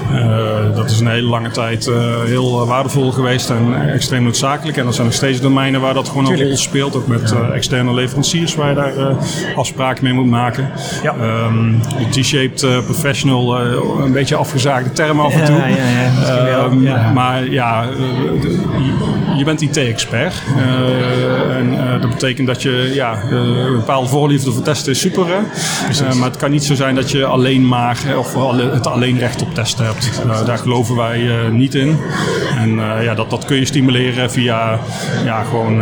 [0.76, 1.92] dat is een hele lange tijd
[2.26, 4.78] heel waardevol geweest en extreem noodzakelijk.
[4.78, 7.94] En er zijn nog steeds domeinen waar dat gewoon een rol speelt, ook met externe
[7.94, 9.16] leveranciers waar je daar
[9.56, 10.70] afspraken mee moet maken.
[11.04, 11.16] Ja.
[11.46, 11.80] Um,
[12.12, 13.60] de T-shaped professional,
[14.02, 14.36] een beetje
[14.94, 15.62] term af en toe.
[16.72, 17.86] Um, maar ja,
[19.40, 20.34] je bent IT-expert.
[20.58, 25.00] Uh, en uh, dat betekent dat je ja, uh, een bepaalde voorliefde voor testen is
[25.00, 25.26] super.
[26.18, 28.34] maar het kan niet zo zijn dat je alleen maar of
[28.74, 30.22] het alleen recht op testen hebt.
[30.46, 32.00] daar geloven wij niet in.
[32.58, 34.80] En ja, dat, dat kun je stimuleren via
[35.26, 35.82] ja, gewoon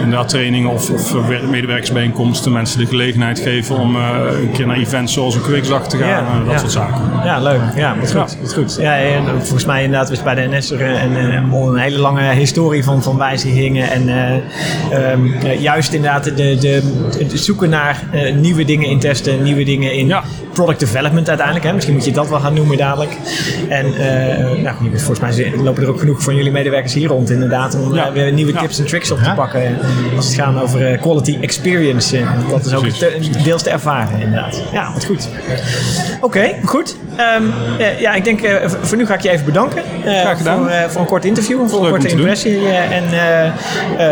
[0.00, 1.14] inderdaad trainingen of, of
[1.50, 2.52] medewerkersbijeenkomsten.
[2.52, 6.44] Mensen de gelegenheid geven om een keer naar events zoals een Quicksdag te gaan.
[6.46, 7.02] dat soort zaken.
[7.24, 7.60] Ja, leuk.
[7.76, 8.23] Ja, wat goed.
[8.40, 8.76] Wat goed.
[8.80, 12.84] Ja, en volgens mij inderdaad was bij de NS er een, een hele lange historie
[12.84, 13.90] van, van wijzigingen.
[13.90, 16.82] En uh, um, juist inderdaad de, de,
[17.28, 20.24] de zoeken naar uh, nieuwe dingen in testen, nieuwe dingen in ja.
[20.52, 21.66] product development uiteindelijk.
[21.66, 21.72] Hè.
[21.72, 23.16] Misschien moet je dat wel gaan noemen dadelijk.
[23.68, 27.74] En uh, nou, volgens mij lopen er ook genoeg van jullie medewerkers hier rond inderdaad.
[27.74, 28.12] Om ja.
[28.12, 29.78] weer nieuwe tips en tricks op te pakken.
[30.16, 32.18] Als het gaat over quality experience.
[32.50, 34.62] dat is ook te, deels te ervaren inderdaad.
[34.72, 35.28] Ja, wat goed.
[36.20, 36.96] Oké, okay, goed.
[37.18, 37.52] Um,
[37.98, 38.40] ja, ik denk
[38.80, 39.82] voor nu ga ik je even bedanken.
[40.02, 40.58] Graag gedaan.
[40.58, 42.68] Voor, voor, een kort interview en voor een korte impressie.
[42.68, 43.04] en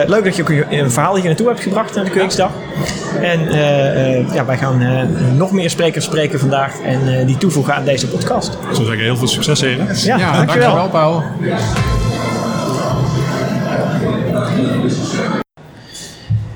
[0.06, 2.50] leuk dat je ook een verhaal hier naartoe hebt gebracht aan de Kweeksdag.
[3.20, 3.52] En
[4.32, 8.52] ja, wij gaan nog meer sprekers spreken vandaag en die toevoegen aan deze podcast.
[8.52, 9.86] Ik zou zeggen, heel veel succes, heren.
[9.94, 10.74] Ja, ja dankjewel.
[10.74, 11.22] dankjewel, Paul.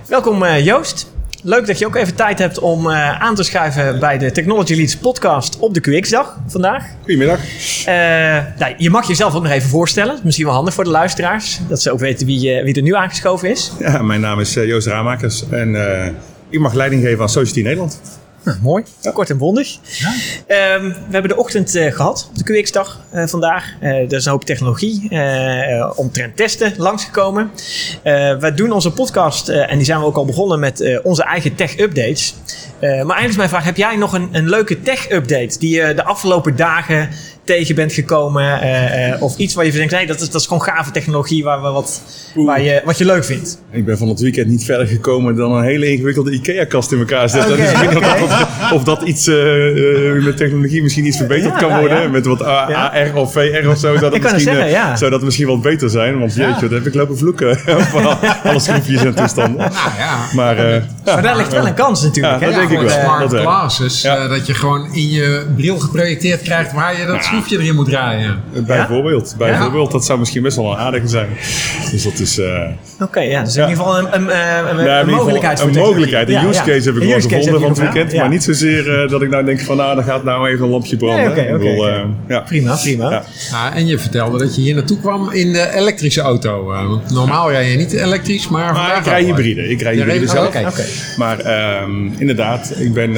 [0.08, 1.15] Welkom Joost.
[1.46, 4.74] Leuk dat je ook even tijd hebt om uh, aan te schuiven bij de Technology
[4.74, 6.84] Leads podcast op de QX-dag vandaag.
[7.00, 7.40] Goedemiddag.
[7.80, 7.86] Uh,
[8.58, 10.18] nou, je mag jezelf ook nog even voorstellen.
[10.22, 11.60] Misschien wel handig voor de luisteraars.
[11.68, 13.72] Dat ze ook weten wie, uh, wie er nu aangeschoven is.
[13.78, 15.76] Ja, mijn naam is Joost Ramakers en
[16.50, 18.00] ik mag leiding geven aan Society Nederland.
[18.46, 19.78] Nou, mooi, kort en bondig.
[20.46, 20.74] Ja.
[20.74, 23.64] Um, we hebben de ochtend uh, gehad, op de QX-dag uh, vandaag.
[23.80, 25.08] Uh, er is een hoop technologie
[25.96, 27.50] omtrent testen langsgekomen.
[28.40, 32.34] wij doen onze podcast, en die zijn we ook al begonnen met onze eigen tech-updates.
[32.80, 36.04] maar eigenlijk is mijn vraag, heb jij nog een, een leuke tech-update die je de
[36.04, 37.08] afgelopen dagen
[37.46, 38.42] tegen bent gekomen?
[38.62, 41.44] Uh, uh, of iets waar je denkt, hey, dat, is, dat is gewoon gave technologie
[41.44, 42.02] waar, we wat,
[42.34, 43.58] waar je, wat je leuk vindt?
[43.70, 47.28] Ik ben van het weekend niet verder gekomen dan een hele ingewikkelde IKEA-kast in elkaar
[47.28, 47.52] zetten.
[47.52, 48.22] Okay, dus ik weet okay.
[48.22, 52.02] of, of, dat iets uh, met technologie misschien iets verbeterd ja, kan worden.
[52.02, 52.08] Ja.
[52.08, 53.96] Met wat AR of VR of zo.
[53.96, 54.96] Zou dat, misschien, zeggen, ja.
[54.96, 56.18] zou dat misschien wat beter zijn.
[56.18, 57.58] Want jeetje, wat heb ik lopen vloeken.
[57.92, 59.58] van alle schroefjes en toestanden.
[59.58, 59.72] Nou,
[60.34, 60.56] maar,
[61.04, 62.40] maar daar ligt wel een kans natuurlijk.
[62.40, 63.00] Ja, dat denk ik wel.
[63.00, 64.02] Smart glasses.
[64.02, 68.42] dat je gewoon in je bril geprojecteerd krijgt waar je dat schroefje erin moet draaien.
[68.66, 69.90] Bijvoorbeeld, bijvoorbeeld.
[69.90, 71.28] Dat zou misschien best wel een aardige zijn.
[71.90, 72.38] Dus dat is...
[72.38, 72.46] Uh...
[72.46, 73.42] Oké, okay, ja.
[73.42, 76.28] Dus in ieder geval een, een, een, een, een mogelijkheid Een mogelijkheid.
[76.28, 78.14] Een use case heb ik wel gevonden van het weekend.
[78.14, 79.76] Maar niet zozeer uh, dat ik nou denk van...
[79.76, 81.34] Nou, dan gaat nou even een lampje branden.
[81.34, 82.40] Nee, okay, okay, uh, ja.
[82.40, 83.10] Prima, prima.
[83.10, 83.24] Ja.
[83.52, 86.64] Ah, en je vertelde dat je hier naartoe kwam in de elektrische auto.
[86.64, 88.72] want normaal rij je niet elektrisch, maar...
[88.72, 89.68] Maar ik rij hybride.
[89.68, 90.54] Ik rij hybride zelf.
[91.16, 91.38] Maar
[91.82, 93.16] um, inderdaad, ik ben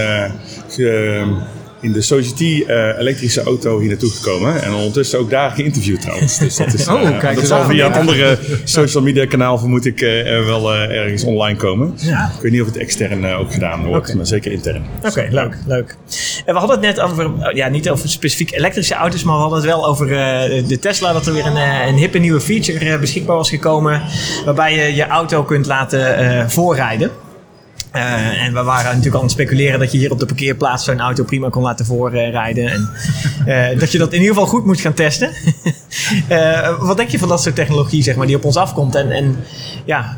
[1.81, 4.63] in de Society uh, elektrische auto hier naartoe gekomen.
[4.63, 6.39] En ondertussen ook daar geïnterviewd trouwens.
[6.39, 9.87] Dus dat is, uh, oh, kijk dat zal via een andere social media kanaal vermoed
[9.87, 11.93] ik uh, wel ergens online komen.
[11.97, 12.33] Ja.
[12.37, 14.17] Ik weet niet of het extern ook gedaan wordt, okay.
[14.17, 14.85] maar zeker intern.
[14.99, 15.97] Oké, okay, leuk, leuk.
[16.45, 19.59] En we hadden het net over, ja, niet over specifiek elektrische auto's, maar we hadden
[19.59, 20.07] het wel over
[20.69, 21.13] de Tesla.
[21.13, 24.03] Dat er weer een, een hippe nieuwe feature beschikbaar was gekomen.
[24.45, 27.11] Waarbij je je auto kunt laten voorrijden.
[27.95, 31.01] Uh, en we waren natuurlijk aan het speculeren dat je hier op de parkeerplaats zo'n
[31.01, 32.71] auto prima kon laten voorrijden.
[32.71, 32.91] en
[33.47, 35.31] uh, dat je dat in ieder geval goed moet gaan testen.
[36.29, 38.95] uh, wat denk je van dat soort technologie zeg maar, die op ons afkomt?
[38.95, 39.37] En, en
[39.85, 40.17] ja,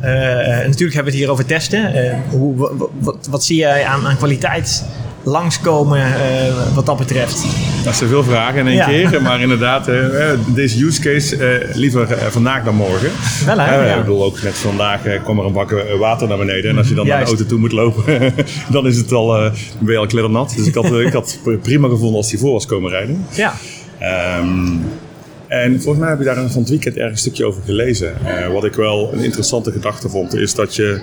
[0.67, 1.93] natuurlijk hebben we het hier over testen.
[2.31, 2.57] hoe,
[2.99, 4.85] wat, wat, zie jij aan, aan kwaliteit
[5.23, 7.45] langskomen uh, wat dat betreft?
[7.85, 9.23] Dat zijn veel vragen in één keer.
[9.31, 13.11] Maar inderdaad, uh, deze use case uh, liever vandaag dan morgen.
[13.47, 13.87] Wel hè?
[13.87, 13.95] Ja.
[13.95, 16.71] Ik bedoel, ook net vandaag kwam er een bak water naar beneden.
[16.71, 17.19] En als je dan Juist.
[17.19, 18.35] naar de auto toe moet lopen,
[18.71, 20.55] dan is het al, ben je al kleddernat.
[20.57, 23.27] Dus ik had, ik had prima gevonden als hij voor was komen rijden.
[23.31, 23.55] Ja.
[24.39, 24.83] Um,
[25.49, 28.15] en volgens mij heb je daar van het weekend ergens een stukje over gelezen.
[28.53, 31.01] wat ik wel een interessante gedachte vond, is dat je...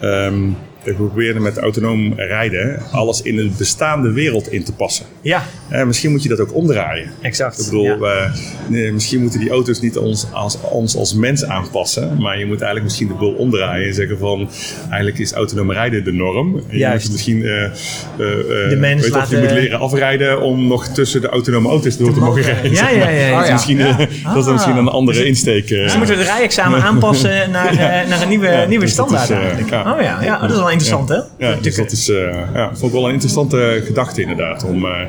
[0.00, 5.06] Um, we proberen met autonoom rijden alles in een bestaande wereld in te passen.
[5.20, 5.42] Ja.
[5.72, 7.10] Uh, misschien moet je dat ook omdraaien.
[7.20, 7.58] Exact.
[7.58, 8.32] Ik bedoel, ja.
[8.68, 12.56] nee, misschien moeten die auto's niet ons als, ons als mens aanpassen, maar je moet
[12.56, 14.48] eigenlijk misschien de boel omdraaien en zeggen van
[14.88, 16.62] eigenlijk is autonoom rijden de norm.
[16.68, 17.70] En je moet misschien uh,
[18.16, 19.36] de mens weet laten...
[19.36, 22.72] je moet leren afrijden om nog tussen de autonome auto's door te, te mogen rijden.
[22.72, 23.26] Ja, ja, ja.
[23.26, 23.42] ja.
[23.44, 25.68] Oh, misschien, dat is dan misschien een andere insteek.
[25.68, 27.74] Dus moeten we het rijexamen aanpassen naar,
[28.08, 29.70] naar een nieuwe, nieuwe dus standaard eigenlijk.
[29.72, 31.46] oh ja, ja, dat is wel interessant hè?
[31.46, 34.64] Ja, dus dat is, uh, ja, vond ik wel een interessante gedachte inderdaad.
[34.64, 35.00] Om, uh,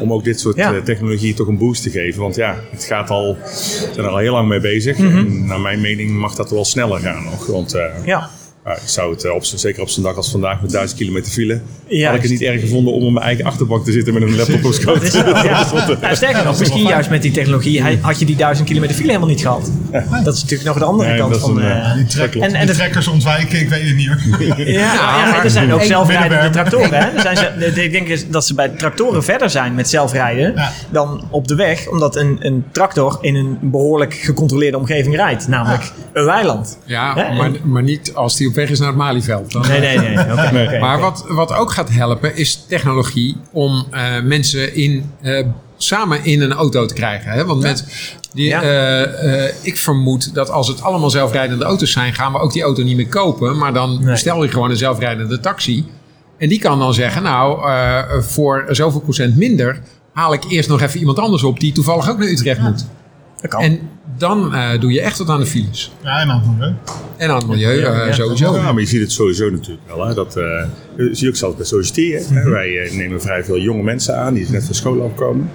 [0.00, 2.20] om ook dit soort uh, technologie toch een boost te geven.
[2.20, 4.98] Want ja, het gaat al, we zijn er al heel lang mee bezig.
[4.98, 5.18] Mm -hmm.
[5.18, 7.46] En naar mijn mening mag dat wel sneller gaan nog.
[7.46, 8.30] Want ja.
[8.66, 11.60] Uh, ik zou het, op, zeker op zo'n dag als vandaag met 1000 kilometer file,
[11.86, 14.22] ja, had ik het niet erg gevonden om op mijn eigen achterbank te zitten met
[14.22, 15.12] een laptop op schoot.
[15.12, 15.66] ja.
[16.00, 19.28] nou, sterker nog, misschien juist met die technologie had je die 1000 kilometer file helemaal
[19.28, 19.70] niet gehad.
[19.92, 20.22] Ja.
[20.24, 21.60] Dat is natuurlijk nog de andere nee, kant van...
[21.60, 24.42] Een, uh, die, trek, en, en de trekkers ontwijken, ik weet het niet hoor.
[24.66, 26.94] ja, ja, er zijn ook zelfrijdende tractoren.
[26.94, 27.06] Hè?
[27.10, 30.54] Er zijn ze, ik denk dat ze bij tractoren verder zijn met zelfrijden
[30.90, 31.88] dan op de weg.
[31.88, 35.48] Omdat een, een tractor in een behoorlijk gecontroleerde omgeving rijdt.
[35.48, 36.78] Namelijk een weiland.
[36.84, 39.52] Ja, maar, maar niet als die op weg is naar het Malieveld.
[39.52, 40.18] Dan, nee, nee, nee.
[40.18, 40.66] Okay, nee.
[40.66, 41.10] Okay, maar okay.
[41.10, 46.52] Wat, wat ook gaat helpen is technologie om uh, mensen in, uh, samen in een
[46.52, 47.30] auto te krijgen.
[47.30, 47.44] Hè?
[47.44, 47.68] Want ja.
[47.68, 47.84] met
[48.32, 48.62] die, ja.
[48.62, 52.82] uh, ik vermoed dat als het allemaal zelfrijdende auto's zijn, gaan we ook die auto
[52.82, 53.58] niet meer kopen.
[53.58, 54.10] Maar dan nee.
[54.10, 55.84] bestel je gewoon een zelfrijdende taxi.
[56.38, 57.60] En die kan dan zeggen, nou,
[58.22, 59.80] voor zoveel procent minder
[60.12, 62.84] haal ik eerst nog even iemand anders op die toevallig ook naar Utrecht moet.
[63.48, 63.80] En
[64.18, 65.92] dan uh, doe je echt wat aan de files.
[66.02, 66.74] Ja, en aan het milieu.
[67.16, 68.54] En aan het milieu, ja, ja, sowieso.
[68.54, 70.06] Ja, maar je ziet het sowieso natuurlijk wel.
[70.06, 70.44] Hè, dat, uh,
[70.96, 72.24] zie je ook zelfs bij Society.
[72.30, 72.50] Mm -hmm.
[72.50, 75.50] Wij nemen vrij veel jonge mensen aan die net van school afkomen.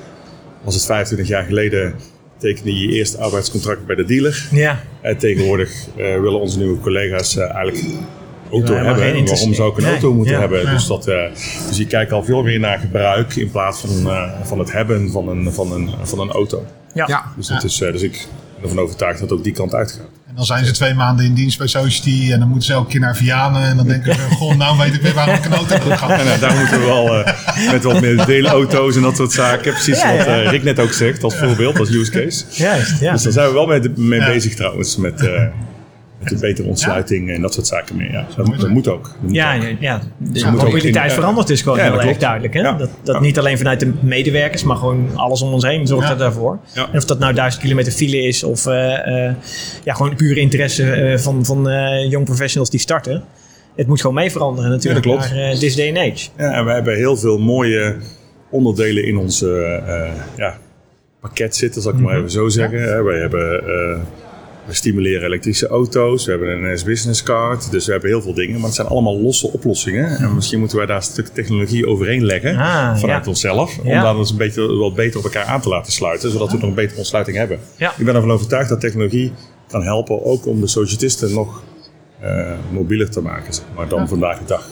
[0.63, 1.95] Was het 25 jaar geleden
[2.37, 4.47] tekende je eerste arbeidscontract bij de dealer.
[4.51, 4.79] Ja.
[5.01, 7.83] En tegenwoordig willen onze nieuwe collega's eigenlijk
[8.55, 9.25] auto ja, hebben.
[9.25, 10.61] Waarom zou ik een auto moeten ja, hebben?
[10.61, 10.71] Ja.
[10.71, 11.15] Dus, dat, uh,
[11.67, 15.11] dus je kijkt al veel meer naar gebruik in plaats van, uh, van het hebben
[15.11, 16.65] van een, van een, van een auto.
[16.93, 17.23] Ja.
[17.35, 20.07] Dus, dat is, uh, dus ik ben ervan overtuigd dat het ook die kant uitgaat.
[20.27, 22.89] En dan zijn ze twee maanden in dienst bij Society en dan moeten ze elke
[22.89, 23.61] keer naar Vianen.
[23.61, 26.19] En dan denken ze, goh, nou weet ik weer waarom ik een auto heb gehad.
[26.33, 27.23] En daar moeten we wel
[27.71, 29.71] met wat meer deelauto's en dat soort zaken.
[29.71, 32.43] Precies wat Rick net ook zegt als voorbeeld, als use case.
[32.49, 33.11] Juist, ja.
[33.11, 35.29] Dus daar zijn we wel mee, mee bezig trouwens met
[36.23, 38.11] de betere ontsluiting en dat soort zaken meer.
[38.11, 38.27] Ja.
[38.35, 39.03] Dat, dat moet ook.
[39.03, 39.61] Dat moet ja, ook.
[39.61, 42.53] ja, ja, de ja, mobiliteit in, verandert dus gewoon ja, heel erg duidelijk.
[42.53, 42.59] Hè?
[42.59, 42.71] Ja.
[42.71, 46.17] Dat, dat niet alleen vanuit de medewerkers, maar gewoon alles om ons heen zorgt er
[46.17, 46.59] daarvoor.
[46.73, 49.31] En of dat nou duizend kilometer file is of uh, uh,
[49.83, 51.63] ja, gewoon pure interesse uh, van, van
[52.09, 53.23] young professionals die starten.
[53.75, 55.33] Het moet gewoon mee veranderen natuurlijk klopt.
[55.33, 56.29] naar this day and age.
[56.37, 57.95] Ja, en we hebben heel veel mooie
[58.49, 59.39] onderdelen in ons
[60.37, 60.57] ja,
[61.21, 62.11] pakket zitten, zal ik mm -hmm.
[62.11, 63.05] maar even zo zeggen.
[63.05, 63.63] Wij hebben
[64.65, 67.71] we stimuleren elektrische auto's, we hebben een S-Business Card.
[67.71, 70.17] Dus we hebben heel veel dingen, maar het zijn allemaal losse oplossingen.
[70.17, 73.29] En misschien moeten wij daar een stuk technologie overheen leggen ah, vanuit ja.
[73.29, 73.79] onszelf.
[73.79, 74.01] Om Ja.
[74.01, 76.63] dat eens een beetje wat beter op elkaar aan te laten sluiten, zodat we nog
[76.69, 77.59] een betere ontsluiting hebben.
[77.77, 77.93] Ja.
[77.97, 79.33] Ik ben ervan overtuigd dat technologie
[79.67, 81.63] kan helpen ook om de societisten nog
[82.19, 84.67] eh, mobieler te maken, zeg maar dan vandaag de dag.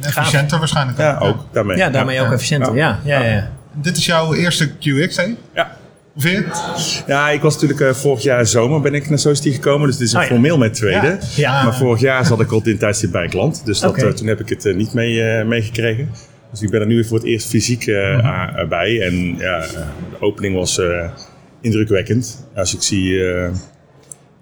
[0.00, 1.04] En efficiënter waarschijnlijk ook.
[1.04, 1.76] Ja, ook daarmee.
[1.76, 2.74] Ja, daarmee ook efficiënter.
[2.74, 3.30] Ja, ja, ja.
[3.30, 3.50] ja.
[3.72, 5.34] Dit is jouw eerste QX, hè?
[5.54, 5.76] Ja.
[6.22, 7.04] Het?
[7.06, 9.86] Ja, ik was natuurlijk uh, vorig jaar zomer ben ik naar Society gekomen.
[9.86, 10.26] Dus dit is Oh ja.
[10.26, 11.06] formeel mijn tweede.
[11.06, 11.18] Ja.
[11.36, 11.62] Ja.
[11.64, 13.62] Maar vorig jaar zat ik al in tijdstip bij klant.
[13.64, 16.10] Dus dat, eh, toen heb ik het eh, niet mee, eh, meegekregen.
[16.50, 18.68] Dus ik ben er nu voor het eerst fysiek eh, Mhm.
[18.68, 19.00] bij.
[19.02, 19.70] En ja, eh,
[20.10, 21.10] de opening was eh,
[21.60, 22.46] indrukwekkend.
[22.54, 23.48] Als ik zie eh,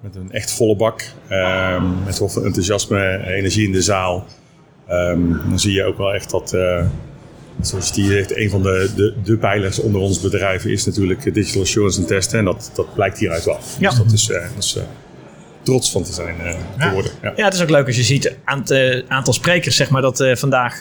[0.00, 1.02] met een echt volle bak.
[1.28, 4.26] ehm, met heel veel enthousiasme en energie in de zaal.
[4.88, 6.52] ehm, dan zie je ook wel echt dat...
[6.54, 6.84] eh,
[7.60, 11.62] Zoals die zegt, een van de, de, de pijlers onder ons bedrijf is natuurlijk digital
[11.62, 12.38] assurance en testen.
[12.38, 13.58] En dat, dat blijkt hieruit wel.
[13.78, 13.88] Ja.
[13.88, 14.82] Dus dat is, eh, dat is eh,
[15.68, 16.88] trots van te zijn eh, Ja.
[16.88, 17.10] te worden.
[17.22, 17.32] Ja.
[17.36, 20.02] Ja, het is ook leuk als je ziet aan het eh, aantal sprekers zeg maar,
[20.02, 20.74] dat eh, vandaag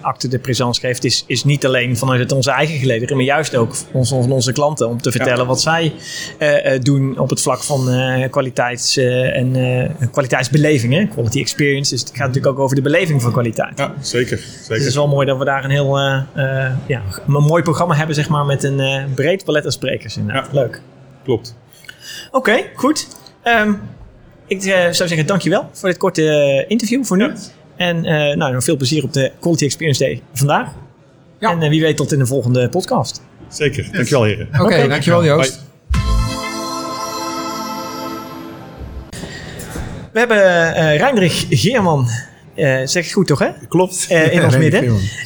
[0.00, 3.54] acte de présence geeft, is, is niet alleen vanuit het onze eigen gelederen, maar juist
[3.56, 5.92] ook van onze klanten om te vertellen wat zij
[6.38, 11.06] eh, eh, doen op het vlak van eh, kwaliteits- eh, en eh, kwaliteitsbeleving, hè?
[11.06, 11.90] quality experience.
[11.90, 13.78] Dus het gaat natuurlijk ook over de beleving van kwaliteit.
[13.78, 14.36] Ja, zeker.
[14.36, 14.86] Dus het zeker.
[14.86, 18.14] is wel mooi dat we daar een heel eh, eh, ja, een mooi programma hebben,
[18.14, 20.16] zeg maar, met een eh, breed palet aan sprekers.
[20.16, 20.48] Inderdaad.
[20.52, 20.80] Leuk.
[21.24, 21.56] Klopt.
[22.30, 23.06] Oké, goed.
[23.44, 23.72] Ehm,
[24.46, 27.32] ik eh, zou zeggen dankjewel voor dit korte eh, interview voor nu.
[27.76, 30.68] En eh, nou, nog veel plezier op de Quality Experience Day vandaag.
[31.38, 31.50] Ja.
[31.50, 33.22] En wie weet tot in de volgende podcast.
[33.48, 33.88] Zeker.
[33.92, 34.48] Dankjewel heren.
[34.52, 34.88] Oké, Oké.
[34.88, 35.62] dankjewel Joost.
[40.12, 42.08] We hebben eh Reindrich Geerman.
[42.54, 43.48] Eh, zeg ik goed toch, hè?
[43.68, 44.06] Klopt.
[44.08, 44.84] Eh, in ons Ja, midden.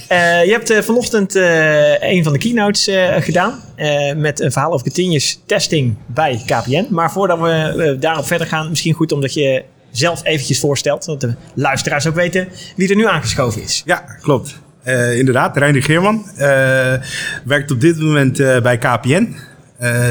[0.09, 3.61] Eh, je hebt vanochtend eh, een van de keynotes eh, gedaan.
[3.77, 6.87] eh, met een verhaal over continuous testing bij KPN.
[6.91, 11.05] Maar voordat we daarop verder gaan, misschien goed omdat je zelf eventjes voorstelt.
[11.05, 13.83] Dat de luisteraars ook weten wie er nu aangeschoven is.
[13.87, 14.59] Ja, klopt.
[14.85, 16.25] Uh, inderdaad, Reiner Geerman.
[16.39, 16.41] Uh,
[17.45, 19.37] werkt op dit moment bij KPN.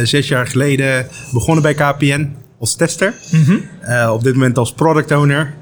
[0.03, 3.13] zes jaar geleden begonnen bij KPN als tester.
[3.31, 3.61] Mm
[4.09, 5.53] op dit moment als product owner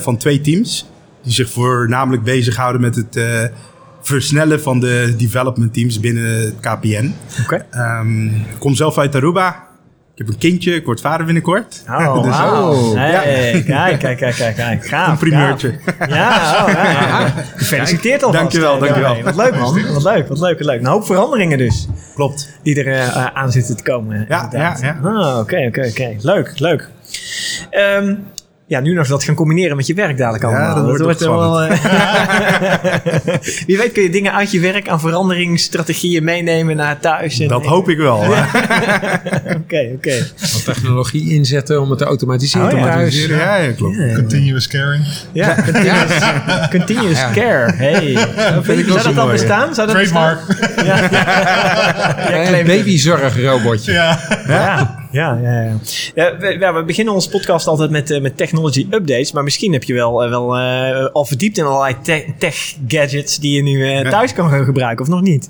[0.00, 0.86] van twee teams.
[1.24, 3.16] Die zich voornamelijk bezighouden met het
[4.02, 7.14] versnellen van de development teams binnen het KPN.
[7.42, 7.66] Oké.
[7.72, 9.72] Um, ik kom zelf uit Aruba.
[10.14, 11.82] Ik heb een kindje, ik word vader binnenkort.
[11.88, 12.96] Oh, dus, wow.
[12.96, 14.86] Hey, Kijk, kijk, kijk, kijk, kijk.
[14.86, 15.74] Gaaf, Een primeurtje.
[16.08, 17.34] Ja, oh, ja, ja.
[17.56, 18.40] Gefeliciteerd alvast.
[18.40, 19.22] Dankjewel, dankjewel.
[19.22, 20.80] wat leuk man, wat leuk, wat leuk, wat leuk.
[20.80, 21.88] Een hoop veranderingen dus.
[22.14, 22.58] Klopt.
[22.62, 24.26] Die er uh, aan zitten te komen.
[24.28, 24.98] Ja, ja, ja.
[25.02, 26.16] Ah, oké, oké, oké.
[26.20, 26.88] Leuk, leuk.
[27.70, 28.24] Um,
[28.74, 30.62] ja, nu nog dat gaan combineren met je werk dadelijk allemaal.
[30.62, 31.64] Ja, dat, wordt, wel.
[31.64, 31.70] Uh...
[33.66, 37.40] Wie weet kun je dingen uit je werk aan veranderingsstrategieën meenemen naar thuis.
[37.40, 38.18] En, dat hoop ik wel.
[39.60, 40.26] Oké, oké.
[40.64, 42.66] technologie inzetten om het te automatiseren.
[42.66, 43.36] Oh, automatiseren.
[43.36, 43.96] Ja, ja, klopt.
[44.14, 45.04] Continuous caring.
[45.32, 46.12] Ja, continuous,
[46.70, 47.72] continuous care.
[47.72, 48.16] Hey.
[48.62, 49.74] Vind, zou dat dan bestaan?
[49.74, 50.46] Zou dat Trademark.
[50.46, 50.84] Bestaan?
[50.84, 51.08] Ja,
[52.30, 52.56] ja.
[52.56, 53.92] ja, babyzorgrobotje.
[53.92, 54.18] Ja.
[54.46, 55.03] ja.
[55.14, 55.78] Ja, ja, ja.
[56.14, 59.32] ja we, we, beginnen onze podcast altijd met, uh, met technology updates.
[59.32, 63.38] Maar misschien heb je wel, uh, wel uh, al verdiept in allerlei te tech gadgets
[63.38, 65.48] die je nu thuis kan gaan gebruiken, of nog niet?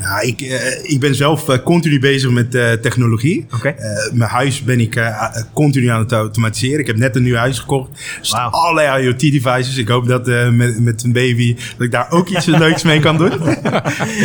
[0.00, 0.40] Ja, ik,
[0.82, 2.50] ik ben zelf continu bezig met
[2.82, 3.46] technologie.
[3.54, 3.74] Okay.
[4.12, 5.12] mijn huis ben ik
[5.52, 6.80] continu aan het automatiseren.
[6.80, 7.90] Ik heb net een nieuw huis gekocht.
[8.20, 8.52] Dus wow.
[8.52, 9.76] allerlei IoT-devices.
[9.76, 13.16] Ik hoop dat met, met een baby dat ik daar ook iets leuks mee kan
[13.16, 13.32] doen.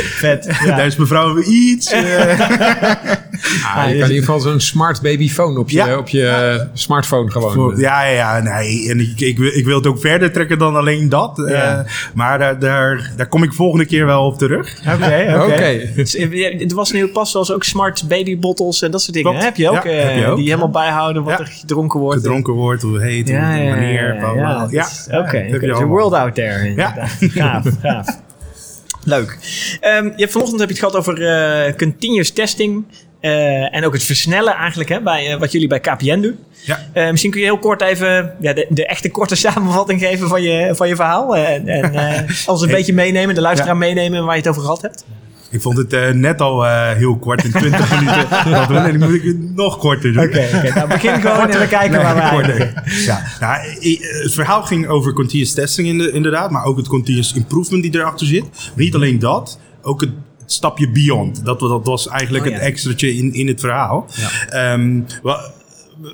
[0.01, 0.57] Vet.
[0.63, 0.75] Ja.
[0.77, 1.93] Daar is mevrouw iets.
[3.63, 7.77] ah, je kan in ieder geval zo'n smart babyphone op je, op je smartphone gewoon.
[7.77, 8.89] ja, ja, nee.
[8.89, 11.39] En ik, ik, ik, wil het ook verder trekken dan alleen dat.
[11.39, 11.79] Uh,
[12.13, 14.79] maar daar, daar, daar kom ik volgende keer wel op terug.
[14.93, 15.91] Oké, oké.
[16.59, 19.35] Het was nu pas zoals ook smart babybottles en dat soort dingen.
[19.35, 22.21] Heb je ook, ja, uh, heb je Die helemaal bijhouden wat er gedronken wordt.
[22.21, 24.15] Gedronken wordt, hoe heet, hoe, wanneer.
[24.15, 24.87] Ja, ja.
[25.19, 26.73] Oké, the world out there.
[26.75, 26.93] Ja.
[27.19, 28.07] Gaaf, gaaf.
[29.03, 29.37] Leuk.
[29.81, 31.21] Um, je vanochtend heb je het gehad over
[31.67, 32.85] uh, continuous testing.
[33.21, 36.37] Uh, en ook het versnellen eigenlijk hè, bij uh, wat jullie bij KPN doen.
[36.65, 36.79] Ja.
[36.93, 40.41] Uh, misschien kun je heel kort even ja, de, de, echte korte samenvatting geven van
[40.41, 41.35] je, van je verhaal.
[41.35, 43.79] en en ons een beetje meenemen, de luisteraar ja.
[43.79, 45.05] meenemen waar je het over gehad hebt.
[45.51, 48.29] Ik vond het net al heel kort, in 20 minuten.
[48.85, 50.23] En dan moet ik het nog korter doen.
[50.23, 50.69] Oké, okay, okay.
[50.69, 52.71] nou begin gewoon en we kijken nee, waar we
[53.05, 53.67] Ja, nou,
[54.23, 58.43] het verhaal ging over continuous testing inderdaad, maar ook het continuous improvement die erachter zit.
[58.43, 60.11] Maar niet alleen dat, ook het
[60.51, 61.45] stapje beyond.
[61.45, 62.57] Dat, dat was eigenlijk oh, ja.
[62.57, 64.07] het extraatje in, in het verhaal.
[64.51, 64.73] Ja.
[64.73, 65.05] Um,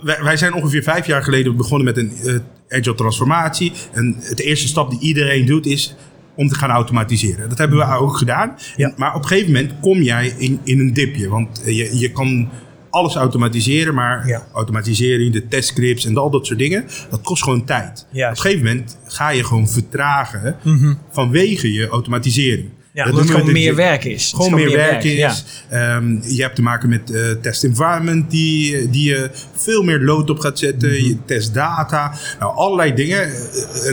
[0.02, 3.72] wij, wij, zijn ongeveer vijf jaar geleden begonnen met een uh, agile transformatie.
[3.94, 5.96] En het eerste stap die iedereen doet is
[6.36, 7.50] om te gaan automatiseren.
[7.50, 8.56] Dat hebben we ook gedaan.
[8.76, 8.94] Ja.
[8.98, 11.30] Maar op een gegeven moment kom jij in, in een dipje.
[11.30, 12.50] Want je, je kan
[12.96, 14.48] alles automatiseren, maar ja.
[14.54, 18.08] automatisering, de testscripts en al dat soort dingen, dat kost gewoon tijd.
[18.12, 20.98] Op een gegeven moment ga je gewoon vertragen mm -hmm.
[21.10, 22.70] vanwege je automatisering.
[22.96, 24.32] Ja, dat het gewoon meer werk is.
[24.36, 25.44] Gewoon, meer, meer werk, is.
[25.70, 25.96] Ja.
[25.96, 30.30] Um, je hebt te maken met uh, test environment die, die je veel meer load
[30.30, 30.90] op gaat zetten.
[30.90, 31.06] Mm -hmm.
[31.06, 32.14] Je testdata.
[32.40, 33.28] Nou, allerlei dingen.
[33.28, 33.36] Uh,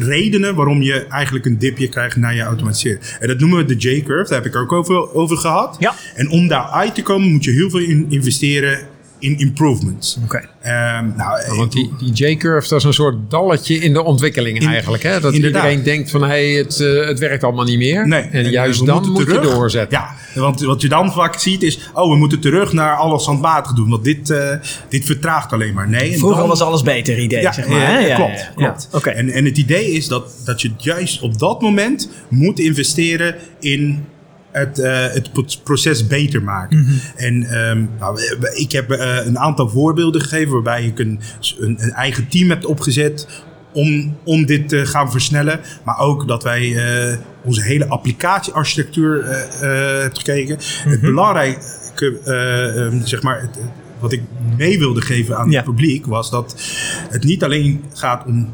[0.08, 3.00] redenen waarom je eigenlijk een dipje krijgt naar je automatiseren.
[3.20, 4.30] En dat noemen we de J-curve.
[4.30, 5.76] Daar heb ik ook over, over gehad.
[5.78, 5.94] Ja.
[6.14, 8.78] En om daar uit te komen moet je heel veel in investeren
[9.22, 10.18] in improvements.
[10.24, 10.42] Oké.
[10.60, 10.98] Okay.
[10.98, 14.68] Um, nou, want die, die J-curve, dat is een soort dalletje in de ontwikkeling in,
[14.68, 15.02] eigenlijk.
[15.02, 15.20] Hè?
[15.20, 15.62] Dat inderdaad.
[15.62, 18.08] iedereen denkt van, hé, hey, het, uh, het werkt allemaal niet meer.
[18.08, 18.22] Nee.
[18.22, 19.42] En, en juist dan moet terug.
[19.42, 19.98] je doorzetten.
[19.98, 23.72] Ja, want wat je dan vaak ziet is, oh, we moeten terug naar alles handmatig
[23.72, 23.88] doen.
[23.88, 24.50] Want dit, uh,
[24.88, 25.88] dit vertraagt alleen maar.
[25.88, 26.18] Nee.
[26.18, 28.06] Vroeger dan, was alles beter idee, ja, zeg maar.
[28.06, 28.88] Ja, klopt, klopt.
[28.92, 29.14] Ja, okay.
[29.14, 34.04] en, en het idee is dat, dat je juist op dat moment moet investeren in
[34.52, 35.30] het, uh, het
[35.62, 36.78] proces beter maken.
[36.78, 36.88] Mhm.
[36.88, 37.16] Mm -hmm.
[37.16, 38.20] En um, nou,
[38.54, 41.20] ik heb uh, een aantal voorbeelden gegeven waarbij ik een,
[41.58, 43.28] een, een, eigen team heb opgezet
[43.72, 45.60] om, om dit te gaan versnellen.
[45.84, 50.54] Maar ook dat wij uh, onze hele applicatiearchitectuur hebben gekeken.
[50.54, 50.90] Mm -hmm.
[50.90, 53.58] Het belangrijke, um, zeg maar, het,
[53.98, 54.22] wat ik
[54.56, 55.56] mee wilde geven aan ja.
[55.56, 56.62] het publiek was dat
[57.10, 58.52] het niet alleen gaat om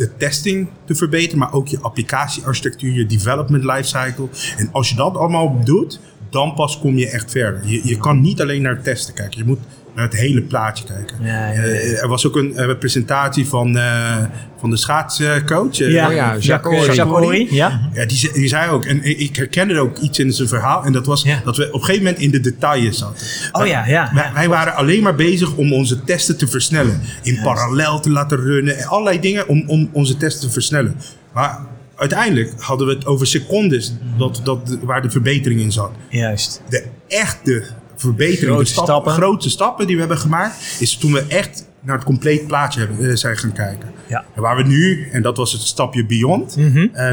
[0.00, 4.28] de testing te verbeteren, maar ook je applicatiearchitectuur, je development lifecycle.
[4.56, 7.66] En als je dat allemaal doet, dan pas kom je echt verder.
[7.66, 9.58] Je, je kan niet alleen naar testen kijken, je moet
[10.00, 11.16] naar het hele plaatje kijken.
[11.22, 11.62] Ja, ja, ja.
[11.62, 14.16] Uh, er was ook een uh, presentatie van, uh,
[14.58, 15.76] van de schaatscoach.
[15.76, 17.90] ja, oh ja, Jacques Jacques ja.
[17.92, 21.06] ja die, die zei ook, en ik herkende ook iets in zijn verhaal, en dat
[21.06, 23.26] was dat we op een gegeven moment in de details zaten.
[23.52, 24.10] Oh ja, ja.
[24.14, 27.00] Wij, wij waren alleen maar bezig om onze testen te versnellen.
[27.22, 30.96] In parallel te laten runnen, en allerlei dingen om, om onze testen te versnellen.
[31.32, 31.58] Maar
[31.96, 35.90] uiteindelijk hadden we het over secondes dat, dat, waar de verbetering in zat.
[36.08, 36.62] Juist.
[36.68, 37.64] De echte
[38.00, 39.12] verbetering, grote de stap, stappen.
[39.12, 43.18] grote stappen die we hebben gemaakt, is toen we echt naar het compleet plaatje hebben,
[43.18, 43.88] zijn gaan kijken.
[44.08, 44.24] Ja.
[44.34, 46.56] En waar we nu, en dat was het stapje beyond,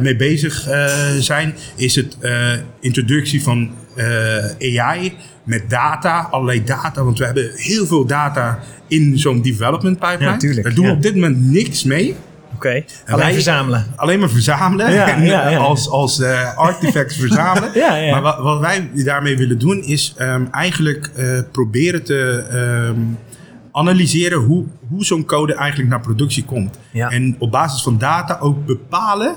[0.02, 0.68] mee bezig
[1.20, 2.18] zijn, is het
[2.80, 3.72] introductie van
[4.60, 7.04] AI met data, allerlei data.
[7.04, 10.32] Want we hebben heel veel data in zo'n development pipeline.
[10.32, 10.96] Ja, tuurlijk, Daar doen we ja.
[10.96, 12.16] op dit moment niks mee.
[12.58, 13.86] Oké, En alleen verzamelen.
[13.96, 14.92] Alleen maar verzamelen.
[14.94, 15.58] Ja, en, ja, ja.
[15.58, 18.12] Als, als eh, artifacts verzamelen.
[18.12, 23.00] Maar wat, wat wij daarmee willen doen is ehm, eigenlijk eh, proberen te ehm,
[23.72, 26.80] analyseren hoe, hoe zo'n code eigenlijk naar productie komt.
[26.92, 29.36] En op basis van data ook bepalen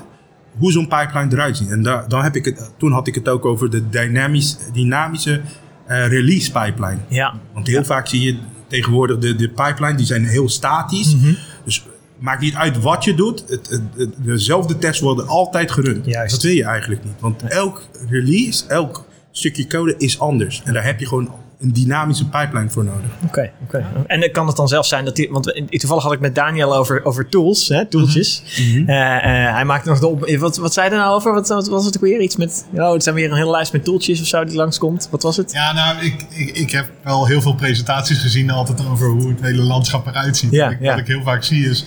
[0.57, 1.69] hoe zo'n pipeline eruit ziet.
[1.69, 5.41] En dan heb ik het, toen had ik het ook over de dynamisch, dynamische
[5.85, 6.97] eh, release pipeline.
[7.07, 7.33] Ja.
[7.53, 11.15] Want heel vaak zie je tegenwoordig de, de pipeline, die zijn heel statisch.
[11.15, 11.33] Mhm.
[11.63, 11.85] Dus
[12.21, 13.43] maakt niet uit wat je doet.
[13.47, 16.05] Het, het, het- dezelfde tests worden altijd gerund.
[16.05, 16.31] Juist.
[16.33, 17.13] Dat wil je eigenlijk niet.
[17.19, 20.61] Want elk release, elk stukje code is anders.
[20.65, 23.09] En daar heb je gewoon een dynamische pipeline voor nodig.
[23.25, 23.85] Oké, oké.
[24.07, 25.29] En kan het dan zelfs zijn dat die...
[25.31, 28.43] Want toevallig had ik met Daniel over, over tools, hè, tooltjes.
[28.57, 28.89] Mhm.
[28.89, 29.15] Eh,
[29.47, 30.29] eh, hij maakte nog de op...
[30.39, 31.33] Wat, wat zei hij nou over?
[31.33, 32.19] Wat, wat was het ook weer?
[32.19, 32.65] Iets met...
[32.73, 35.07] Oh, het zijn weer een hele lijst met tooltjes of zo die langskomt.
[35.11, 35.51] Wat was het?
[35.51, 39.41] Ja, nou, ik, ik, ik heb wel heel veel presentaties gezien altijd over hoe het
[39.41, 40.51] hele landschap eruit ziet.
[40.51, 40.89] Ja, Wat ik, ja.
[40.89, 41.85] wat ik heel vaak zie is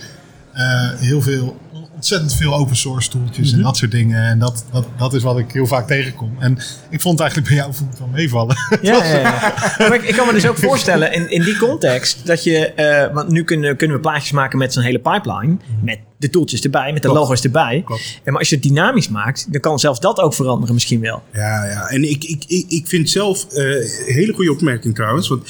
[0.97, 1.57] heel veel,
[1.95, 3.57] ontzettend veel open source tooltjes Mhm.
[3.57, 4.23] en dat soort dingen.
[4.23, 6.35] En dat, dat, dat is wat ik heel vaak tegenkom.
[6.39, 6.57] En
[6.89, 8.55] ik vond het eigenlijk bij jou vond ik wel meevallen.
[8.81, 9.53] Ja, ja, ja.
[9.77, 13.13] Maar ik, ik kan me dus ook voorstellen in, in die context dat je, eh,
[13.13, 16.93] want nu kunnen, kunnen we plaatjes maken met zo'n hele pipeline, met de tooltjes erbij,
[16.93, 17.19] met de Klopt.
[17.23, 17.81] logo's erbij.
[17.85, 18.19] Klopt.
[18.23, 21.23] En maar als je het dynamisch maakt, dan kan zelfs dat ook veranderen misschien wel.
[21.33, 21.87] Ja, ja.
[21.89, 23.63] En ik, ik, ik, ik vind zelf eh,
[24.07, 25.27] een hele goede opmerking trouwens.
[25.27, 25.47] Want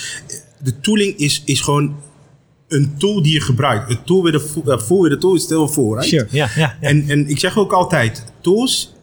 [0.63, 1.95] de tooling is, is gewoon
[2.67, 3.89] een tool die je gebruikt.
[3.89, 5.95] Een tool weer de, eh, voor weer de tool is stel voor.
[5.95, 6.09] right?
[6.09, 6.61] Sure, ja, ja.
[6.61, 6.87] ja.
[6.87, 8.93] En, en ik zeg ook altijd, tools,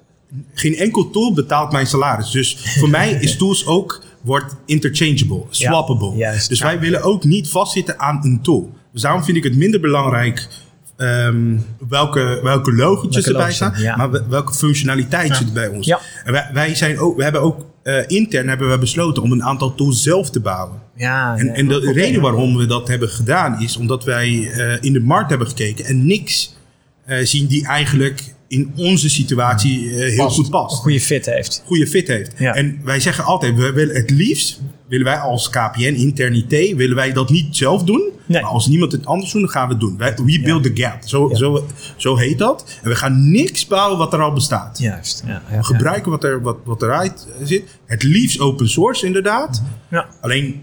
[0.54, 2.30] geen enkel tool betaalt mijn salaris.
[2.30, 6.38] Dus voor mij is tools ook, wordt interchangeable, swappable.
[6.48, 8.70] dus wij willen ook niet vastzitten aan een tool.
[8.92, 10.48] Dus daarom vind ik het minder belangrijk
[10.96, 11.56] ehm,
[11.88, 13.96] welke, welke logotjes Welke erbij staan, ja.
[13.96, 15.34] maar we- welke functionaliteit Ja.
[15.34, 15.86] zit bij ons.
[15.86, 16.00] Ja.
[16.24, 19.42] En wij, wij, zijn ook, we hebben ook eh, intern hebben we besloten om een
[19.44, 20.78] aantal tools zelf te bouwen.
[21.02, 21.52] Ja, En, ja.
[21.52, 21.92] en de Oké.
[21.92, 25.84] reden waarom we dat hebben gedaan is omdat wij eh, in de markt hebben gekeken
[25.84, 26.56] en niks
[27.04, 30.34] eh, zien die eigenlijk in onze situatie eh, heel Past.
[30.36, 30.76] goed een past.
[30.80, 31.62] goede fit heeft.
[31.66, 32.32] Goede fit heeft.
[32.38, 32.54] Ja.
[32.54, 36.96] En wij zeggen altijd, we willen het liefst, willen wij als KPN, intern IT, willen
[36.96, 38.10] wij dat niet zelf doen.
[38.26, 38.42] Nee.
[38.42, 39.96] Maar als niemand het anders doet, dan gaan we het doen.
[39.98, 40.96] Wij, we build the gap.
[41.04, 41.36] Zo, Ja.
[41.36, 42.78] zo, zo heet dat.
[42.82, 44.78] En we gaan niks bouwen wat er al bestaat.
[44.78, 45.22] Juist.
[45.26, 47.62] Ja, ja, We gebruiken wat, er, wat, wat eruit zit.
[47.86, 49.62] Het liefst open source inderdaad.
[49.90, 50.06] Ja.
[50.20, 50.62] Alleen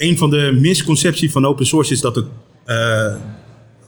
[0.00, 2.24] een van de misconcepties van open source is dat het
[2.64, 3.14] eh,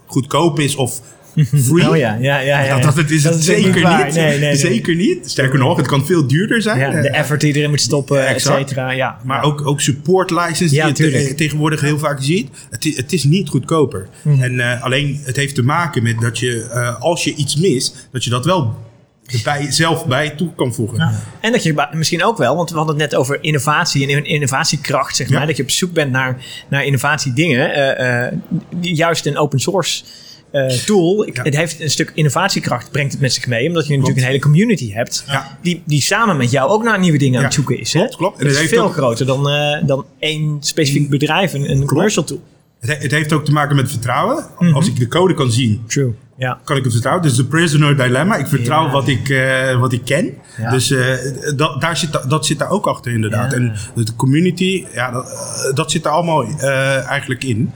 [0.07, 1.01] goedkoop is of
[1.67, 1.89] free.
[1.91, 2.61] Oh ja, ja, ja.
[2.61, 4.15] ja, Dat, dat, het is Dat het zeker niet.
[4.15, 4.57] Nee, nee, nee.
[4.57, 5.31] Zeker niet.
[5.31, 6.79] Sterker nog, het kan veel duurder zijn.
[6.79, 8.91] Ja, de Eh, effort die erin moet stoppen, et cetera.
[8.91, 9.19] Ja.
[9.25, 12.49] maar ook, ook support license Ja, die je eh, tegenwoordig heel vaak ziet.
[12.71, 14.09] Het, i- het is niet goedkoper.
[14.23, 14.43] Mhm.
[14.43, 16.67] En alleen het heeft te maken met dat je,
[17.01, 18.77] als je iets mist, dat je dat wel
[19.43, 21.11] bij, zelf bij toe kan voegen.
[21.41, 24.25] En dat je misschien ook wel, want we hadden het net over innovatie en in-
[24.25, 25.39] innovatiekracht, zeg Ja.
[25.39, 25.47] maar.
[25.47, 26.37] Dat je op zoek bent naar,
[26.69, 28.41] naar innovatiedingen.
[28.77, 30.05] die juist een open source
[30.51, 31.43] eh, tool, Ja.
[31.43, 33.69] het heeft een stuk innovatiekracht, brengt het met zich mee.
[33.69, 35.25] Omdat je natuurlijk een hele community hebt.
[35.27, 35.59] Ja.
[35.63, 37.59] Die, die samen met jou ook naar nieuwe dingen aan het Ja.
[37.59, 37.93] zoeken is.
[37.93, 37.99] Hè?
[38.01, 38.39] Klopt, klopt.
[38.39, 39.43] En dat het is heeft veel ook- groter dan,
[39.87, 42.43] dan één specifiek bedrijf, een, een commercial tool.
[42.83, 44.45] Het, he- het heeft ook te maken met vertrouwen.
[44.59, 44.75] Mhm.
[44.75, 46.15] Als ik de code kan zien, True.
[46.37, 46.59] Ja.
[46.65, 47.25] kan ik het vertrouwen.
[47.25, 48.37] Dus de prisoner dilemma.
[48.37, 48.91] Ik vertrouw Ja.
[48.91, 50.35] wat, ik, eh, wat ik ken.
[50.59, 50.71] Ja.
[50.71, 51.15] Dus eh,
[51.57, 53.53] dat, daar zit, dat zit daar ook achter inderdaad.
[53.53, 56.45] En de community, ja, dat, eh, dat zit er allemaal
[57.07, 57.73] eigenlijk in.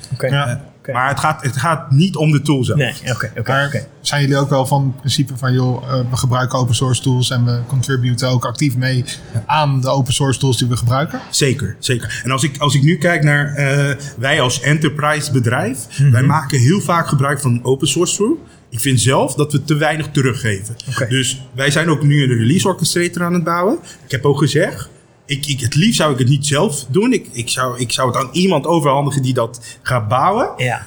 [0.92, 2.78] Maar het gaat, het gaat niet om de tool zelf.
[2.78, 3.50] Nee, oké, oké.
[3.52, 3.86] Maar oké.
[4.00, 7.30] zijn jullie ook wel van het principe van, joh, eh, we gebruiken open source tools
[7.30, 9.04] en we contributen ook actief mee
[9.46, 11.20] aan de open source tools die we gebruiken?
[11.30, 12.20] Zeker, zeker.
[12.24, 16.10] En als ik, als ik nu kijk naar eh, wij als enterprise bedrijf, Mhm.
[16.10, 18.44] wij maken heel vaak gebruik van open source tool.
[18.70, 20.74] Ik vind zelf dat we te weinig teruggeven.
[20.90, 21.06] Oké.
[21.08, 23.78] Dus wij zijn ook nu een release orchestrator aan het bouwen.
[24.04, 24.88] Ik heb ook gezegd,
[25.26, 27.12] ik, ik, het liefst zou ik het niet zelf doen.
[27.12, 30.50] Ik, ik, zou, ik zou het aan iemand overhandigen die dat gaat bouwen.
[30.56, 30.86] Ja.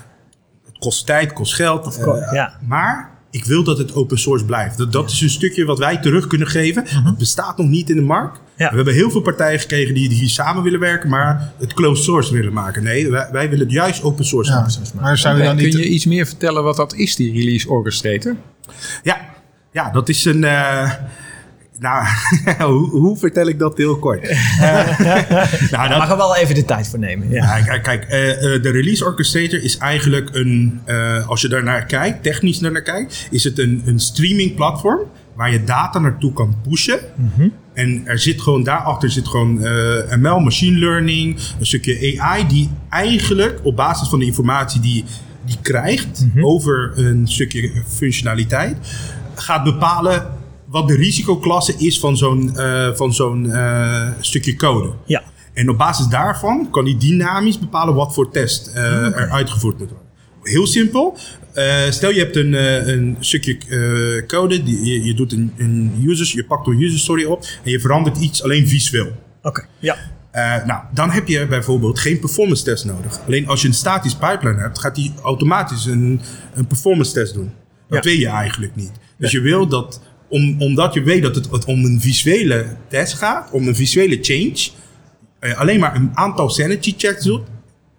[0.66, 1.86] Het kost tijd, kost geld.
[1.88, 2.54] Of course, eh, ja.
[2.68, 4.78] Maar ik wil dat het open source blijft.
[4.78, 6.84] Dat, dat is een stukje wat wij terug kunnen geven.
[6.84, 7.06] Mhm.
[7.06, 8.40] Het bestaat nog niet in de markt.
[8.58, 8.70] Ja.
[8.70, 12.34] We hebben heel veel partijen gekregen die hier samen willen werken, maar het closed source
[12.34, 12.84] willen maken.
[12.84, 14.60] Nee, wij, wij willen het juist open source Ja.
[14.60, 14.82] maken.
[15.02, 15.74] Maar zou je dan Kun niet...
[15.74, 18.36] je iets meer vertellen wat dat is, die release orchestrator?
[19.04, 19.18] Ja,
[19.72, 20.44] ja dat is een.
[20.44, 20.92] eh,
[21.80, 22.06] nou,
[22.72, 24.28] hoe, hoe vertel ik dat heel kort?
[24.60, 25.00] Eh,
[25.72, 27.30] nou, dat, mag er wel even de tijd voor nemen.
[27.30, 27.62] Ja.
[27.62, 30.82] Kijk, kijk eh, eh, de release orchestrator is eigenlijk een,
[31.28, 35.00] als je daarnaar kijkt, technisch daarnaar kijkt, is het een, een streaming platform
[35.36, 37.00] waar je data naartoe kan pushen.
[37.74, 39.54] En er zit gewoon, daarachter zit gewoon
[40.20, 45.06] ML, machine learning, een stukje AI, die eigenlijk op basis van de informatie die
[45.46, 48.78] die krijgt over een stukje functionaliteit,
[49.36, 50.39] gaat bepalen
[50.70, 54.92] wat de risicoklasse is van zo'n eh, van zo'n eh, stukje code.
[55.06, 55.24] Ja.
[55.54, 59.90] En op basis daarvan kan hij dynamisch bepalen wat voor test eh, er uitgevoerd moet
[59.90, 60.08] worden.
[60.44, 61.18] Heel simpel.
[61.90, 62.54] Stel je hebt een,
[62.90, 63.58] een stukje
[64.28, 67.72] code, die, je, je, doet een, een users, je pakt een user story op en
[67.72, 69.12] je verandert iets alleen visueel.
[69.42, 69.66] Oké.
[69.80, 69.98] Ja.
[70.66, 73.20] Nou, dan heb je bijvoorbeeld geen performance test nodig.
[73.26, 76.22] Alleen als je een statisch pipeline hebt, gaat die automatisch een,
[76.54, 77.52] een performance test doen.
[77.88, 78.10] Dat Ja.
[78.12, 78.92] weet je eigenlijk niet.
[79.18, 83.14] Dus je wil dat, om, omdat je weet dat het, het om een visuele test
[83.14, 84.70] gaat, om een visuele change,
[85.40, 87.42] eh, alleen maar een aantal sanity checks doet.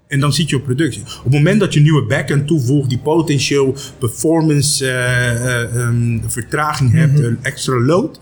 [0.08, 1.02] En dan zit je op productie.
[1.02, 6.18] Op het moment dat je een nieuwe backend toevoegt die potentieel performance eh, eh, ehm,
[6.26, 8.20] vertraging hebt, een extra load,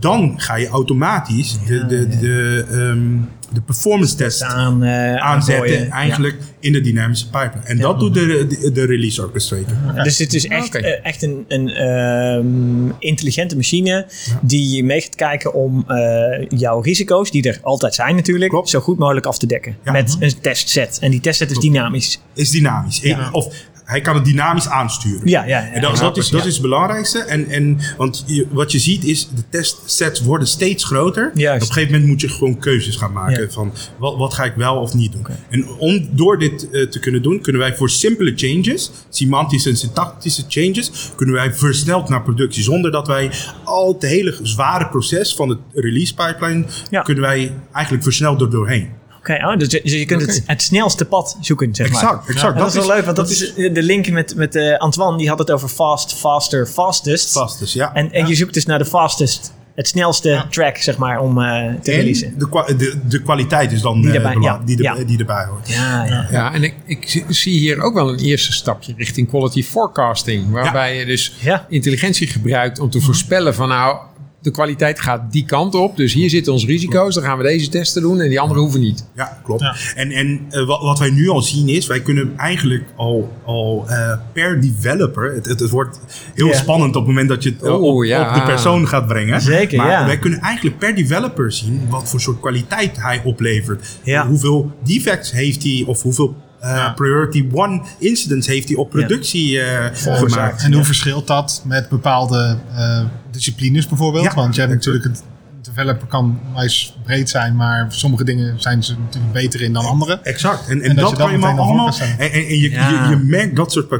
[0.00, 3.16] dan ga je automatisch de, de, de, ehm,
[3.52, 7.64] de performance test Aan, eh, aanzetten, eigenlijk in de dynamische pipeline.
[7.64, 9.76] En dat doet de, de, de release orchestrator.
[9.94, 14.06] Ja, dus het is echt, eh, echt een, een ehm, intelligente machine
[14.42, 18.68] die mee gaat kijken om eh, jouw risico's, die er altijd zijn natuurlijk, Klopt.
[18.68, 19.76] zo goed mogelijk af te dekken.
[19.84, 19.92] Ja.
[19.92, 20.98] Met een testset.
[21.00, 22.20] En die testset is dynamisch.
[22.34, 23.02] Is dynamisch.
[23.32, 23.54] Of
[23.88, 25.28] hij kan het dynamisch aansturen.
[25.28, 25.72] Ja, ja, ja.
[25.72, 27.18] En dat, dat, is, dat is het belangrijkste.
[27.18, 31.30] En, en, want je, wat je ziet is, de testsets worden steeds groter.
[31.34, 31.62] Juist.
[31.62, 33.42] Op een gegeven moment moet je gewoon keuzes gaan maken.
[33.42, 33.50] Ja.
[33.50, 35.26] Van wat, wat ga ik wel of niet doen.
[35.50, 39.76] En om door dit eh, te kunnen doen, kunnen wij voor simpele changes, semantische en
[39.76, 42.62] syntactische changes, kunnen wij versneld naar productie.
[42.62, 43.30] Zonder dat wij
[43.64, 47.02] al het hele zware proces van het release pipeline, Ja.
[47.02, 48.97] kunnen wij eigenlijk versneld er doorheen.
[49.30, 52.02] Oké, oh, dus, dus je kunt het, het snelste pad zoeken, zeg maar.
[52.02, 52.54] Exact, exact.
[52.54, 55.28] Ja, dat, is wel leuk, want dat, is de link met, met eh, Antoine, die
[55.28, 57.58] had het over fast, faster, fastest.
[57.58, 57.94] Dus, ja.
[57.94, 61.74] En, en je zoekt dus naar de fastest, het snelste track, zeg maar, om eh,
[61.82, 62.26] te releasen.
[62.28, 64.94] En de, kwa- de, de kwaliteit is dan Die eh, erbij- belang- die, ja.
[64.94, 65.68] die erbij hoort.
[65.68, 66.26] Ja, ja.
[66.30, 70.50] Ja, en ik, ik zie- hier ook wel een eerste stapje richting quality forecasting.
[70.50, 71.66] Waarbij je dus Ja.
[71.68, 73.98] intelligentie gebruikt om te voorspellen van nou,
[74.40, 75.96] de kwaliteit gaat die kant op.
[75.96, 78.80] Dus hier zitten onze risico's, dan gaan we deze testen doen en die andere hoeven
[78.80, 79.06] niet.
[79.14, 79.64] Ja, klopt.
[79.94, 83.84] En, en eh, wat, wat wij nu al zien is, wij kunnen eigenlijk al, al
[83.88, 86.00] eh, per developer, het, het, het wordt
[86.34, 86.54] heel Ja.
[86.56, 88.28] spannend op het moment dat je het Oh, op, ja.
[88.28, 89.40] op de persoon gaat brengen.
[89.40, 90.06] Zeker, maar ja.
[90.06, 93.86] wij kunnen eigenlijk per developer zien wat voor soort kwaliteit hij oplevert.
[94.02, 94.26] Ja.
[94.26, 99.86] Hoeveel defects heeft hij of hoeveel eh, priority one incidents heeft hij op productie eh,
[99.92, 100.62] gemaakt.
[100.62, 103.00] En hoe verschilt dat met bepaalde eh,
[103.38, 104.24] disciplines bijvoorbeeld?
[104.24, 104.34] Ja.
[104.34, 105.16] Want je hebt natuurlijk een
[105.62, 110.18] developer kan wijs breed zijn, maar sommige dingen zijn ze natuurlijk beter in dan andere.
[110.22, 110.68] Exact.
[110.68, 111.92] En, en, En dat dat, je dat kan je maar allemaal.
[112.18, 113.04] En, en, en je, Ja.
[113.04, 113.90] je, je merkt dat, soort,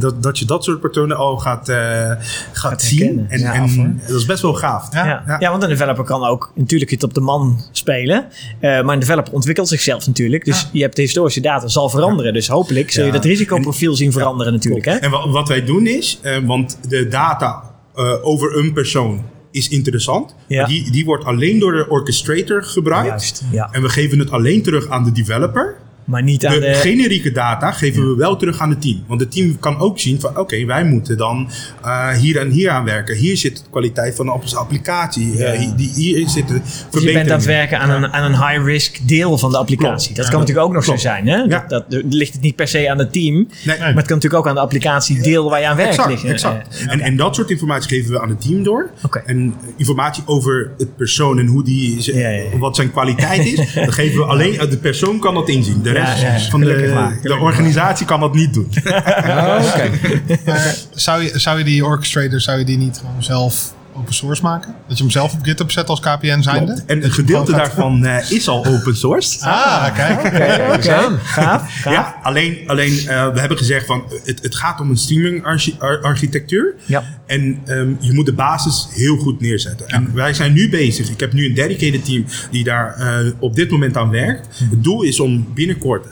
[0.00, 2.10] dat, dat je dat soort patronen al gaat, eh,
[2.52, 3.26] gaat, zien.
[3.28, 4.92] En, Ja, en dat is best wel gaaf.
[4.94, 5.06] Ja.
[5.06, 5.22] Ja.
[5.26, 5.36] Ja.
[5.38, 5.50] Ja.
[5.50, 8.24] want een developer kan ook natuurlijk het op de man spelen.
[8.60, 10.44] Eh, maar een developer ontwikkelt zichzelf natuurlijk.
[10.44, 12.32] Dus je hebt de historische data zal veranderen.
[12.32, 14.84] Dus hopelijk zul je dat risicoprofiel zien veranderen natuurlijk.
[14.84, 14.92] Hè?
[14.96, 17.62] En wa- wat wij doen is, eh, want de data
[17.98, 20.34] eh, over een persoon is interessant.
[20.46, 20.66] Ja.
[20.66, 23.08] Die, die wordt alleen door de orchestrator gebruikt.
[23.08, 23.68] Juist, ja.
[23.72, 25.76] En we geven het alleen terug aan de developer.
[26.08, 26.74] Maar niet aan De de...
[26.74, 29.02] generieke data geven we wel terug aan het team.
[29.06, 31.50] Want het team kan ook zien van oké, wij moeten dan
[31.84, 33.16] eh, hier en hier aan werken.
[33.16, 35.44] Hier zit de kwaliteit van onze applicatie.
[35.44, 38.48] Eh, hier, die- hier zitten Dus je bent aan het werken aan een, aan een
[38.48, 39.86] high-risk deel van de applicatie.
[40.14, 40.16] Klopt.
[40.16, 41.00] Dat Ja, kan dat- natuurlijk ook nog klopt.
[41.00, 41.26] zo zijn.
[41.28, 41.36] Hè?
[41.36, 41.64] Ja.
[41.68, 43.34] Dat, dat, ligt het niet per se aan het team.
[43.34, 43.48] Nee.
[43.78, 46.28] Maar het kan natuurlijk ook aan de applicatie deel waar je aan werkt Exact, liggen.
[46.30, 46.78] exact.
[46.86, 48.90] Eh, en, en dat soort informatie geven we aan het team door.
[49.04, 49.22] Oké.
[49.26, 52.58] En informatie over het persoon en hoe die, Ja, ja, ja.
[52.58, 55.82] wat zijn kwaliteit is, dat geven we alleen, de persoon kan dat inzien.
[55.82, 58.68] De Ja, rest ja, van de, de organisatie kan dat niet doen.
[58.84, 59.90] Oké.
[60.46, 64.42] Maar zou, je, zou je die orchestrator zou je die niet gewoon zelf open source
[64.42, 64.74] maken?
[64.88, 66.82] Dat je hem zelf op GitHub zet als KPN zijnde?
[66.86, 69.44] En een gedeelte daarvan eh, is al open source.
[69.46, 70.18] Ah, kijk.
[70.18, 71.12] Oké, gaaf.
[71.34, 71.84] gaaf.
[71.84, 75.76] Ja, alleen, alleen eh, we hebben gezegd van het, het gaat om een streaming archi-
[75.78, 76.74] ar- architectuur.
[76.86, 77.04] Ja.
[77.26, 79.88] En ehm, je moet de basis heel goed neerzetten.
[79.88, 81.10] En wij zijn nu bezig.
[81.10, 84.46] Ik heb nu een dedicated team die daar eh, op dit moment aan werkt.
[84.70, 86.06] Het doel is om binnenkort.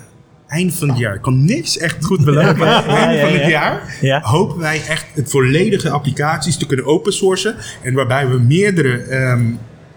[0.48, 1.14] Eind van het jaar.
[1.14, 2.66] Ik kan niks echt goed beloven.
[2.66, 3.48] Ja, Eind van het ja.
[3.48, 4.20] jaar Ja.
[4.22, 7.54] hopen wij echt het volledige applicaties te kunnen open sourcen.
[7.82, 9.44] En waarbij we meerdere ehm,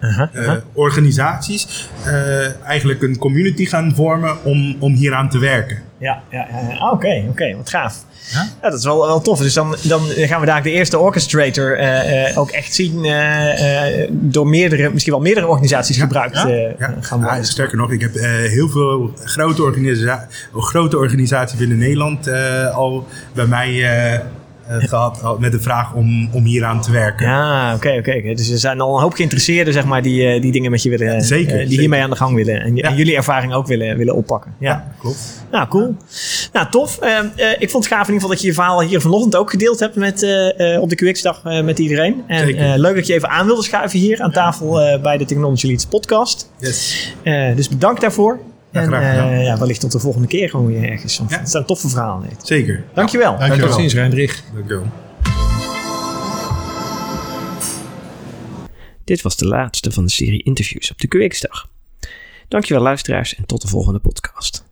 [0.01, 0.61] Aha, eh, aha.
[0.73, 5.77] organisaties eh, eigenlijk een community gaan vormen om, om hieraan te werken.
[5.97, 6.75] Ja, ja, ja.
[6.77, 8.05] Ah, Oké, oké, wat gaaf.
[8.31, 8.47] Ja?
[8.61, 9.39] dat is wel, wel tof.
[9.39, 13.01] Dus dan, dan gaan we daar de eerste orchestrator eh, ook echt zien
[14.11, 16.73] door meerdere, misschien wel meerdere organisaties gebruikt Ja, ja.
[17.01, 17.45] gaan Ja, worden.
[17.45, 18.13] sterker nog, ik heb
[18.49, 22.29] heel veel grote, organisa grote organisaties binnen Nederland
[22.73, 23.83] al bij mij
[24.69, 27.27] gehad met de vraag om, om hieraan te werken.
[27.27, 28.33] Ja, oké, oké.
[28.33, 31.21] Dus er zijn al een hoop geïnteresseerden, zeg maar, die, die dingen met je willen...
[31.21, 31.67] zeker.
[31.67, 32.61] die hiermee aan de gang willen.
[32.61, 34.53] En, en, jullie ervaring ook willen, willen oppakken.
[34.59, 35.43] Ja, ja klopt.
[35.51, 35.95] Nou, cool.
[36.53, 36.99] Nou, tof.
[37.59, 39.79] ik vond het gaaf in ieder geval dat je je verhaal hier vanochtend ook gedeeld
[39.79, 40.13] hebt met,
[40.79, 42.23] op de QX-dag met iedereen.
[42.27, 45.85] En leuk dat je even aan wilde schuiven hier aan tafel bij de Technology Leads
[45.85, 46.51] podcast.
[46.59, 47.13] Yes.
[47.55, 48.39] dus bedankt daarvoor.
[48.71, 51.17] Ja, en uh, ja, wellicht tot de volgende keer gewoon weer ergens.
[51.17, 52.27] Want Het zijn toffe verhalen.
[52.27, 52.47] Heet.
[52.47, 52.83] Zeker.
[52.93, 53.31] Dankjewel.
[53.31, 53.37] Ja.
[53.37, 53.67] Dankjewel.
[53.67, 54.43] Tot ziens, Rendrich.
[54.53, 54.87] Dankjewel.
[59.03, 61.69] Dit was de laatste van de serie interviews op de QX-dag.
[62.47, 64.65] Dankjewel luisteraars en tot de volgende podcast.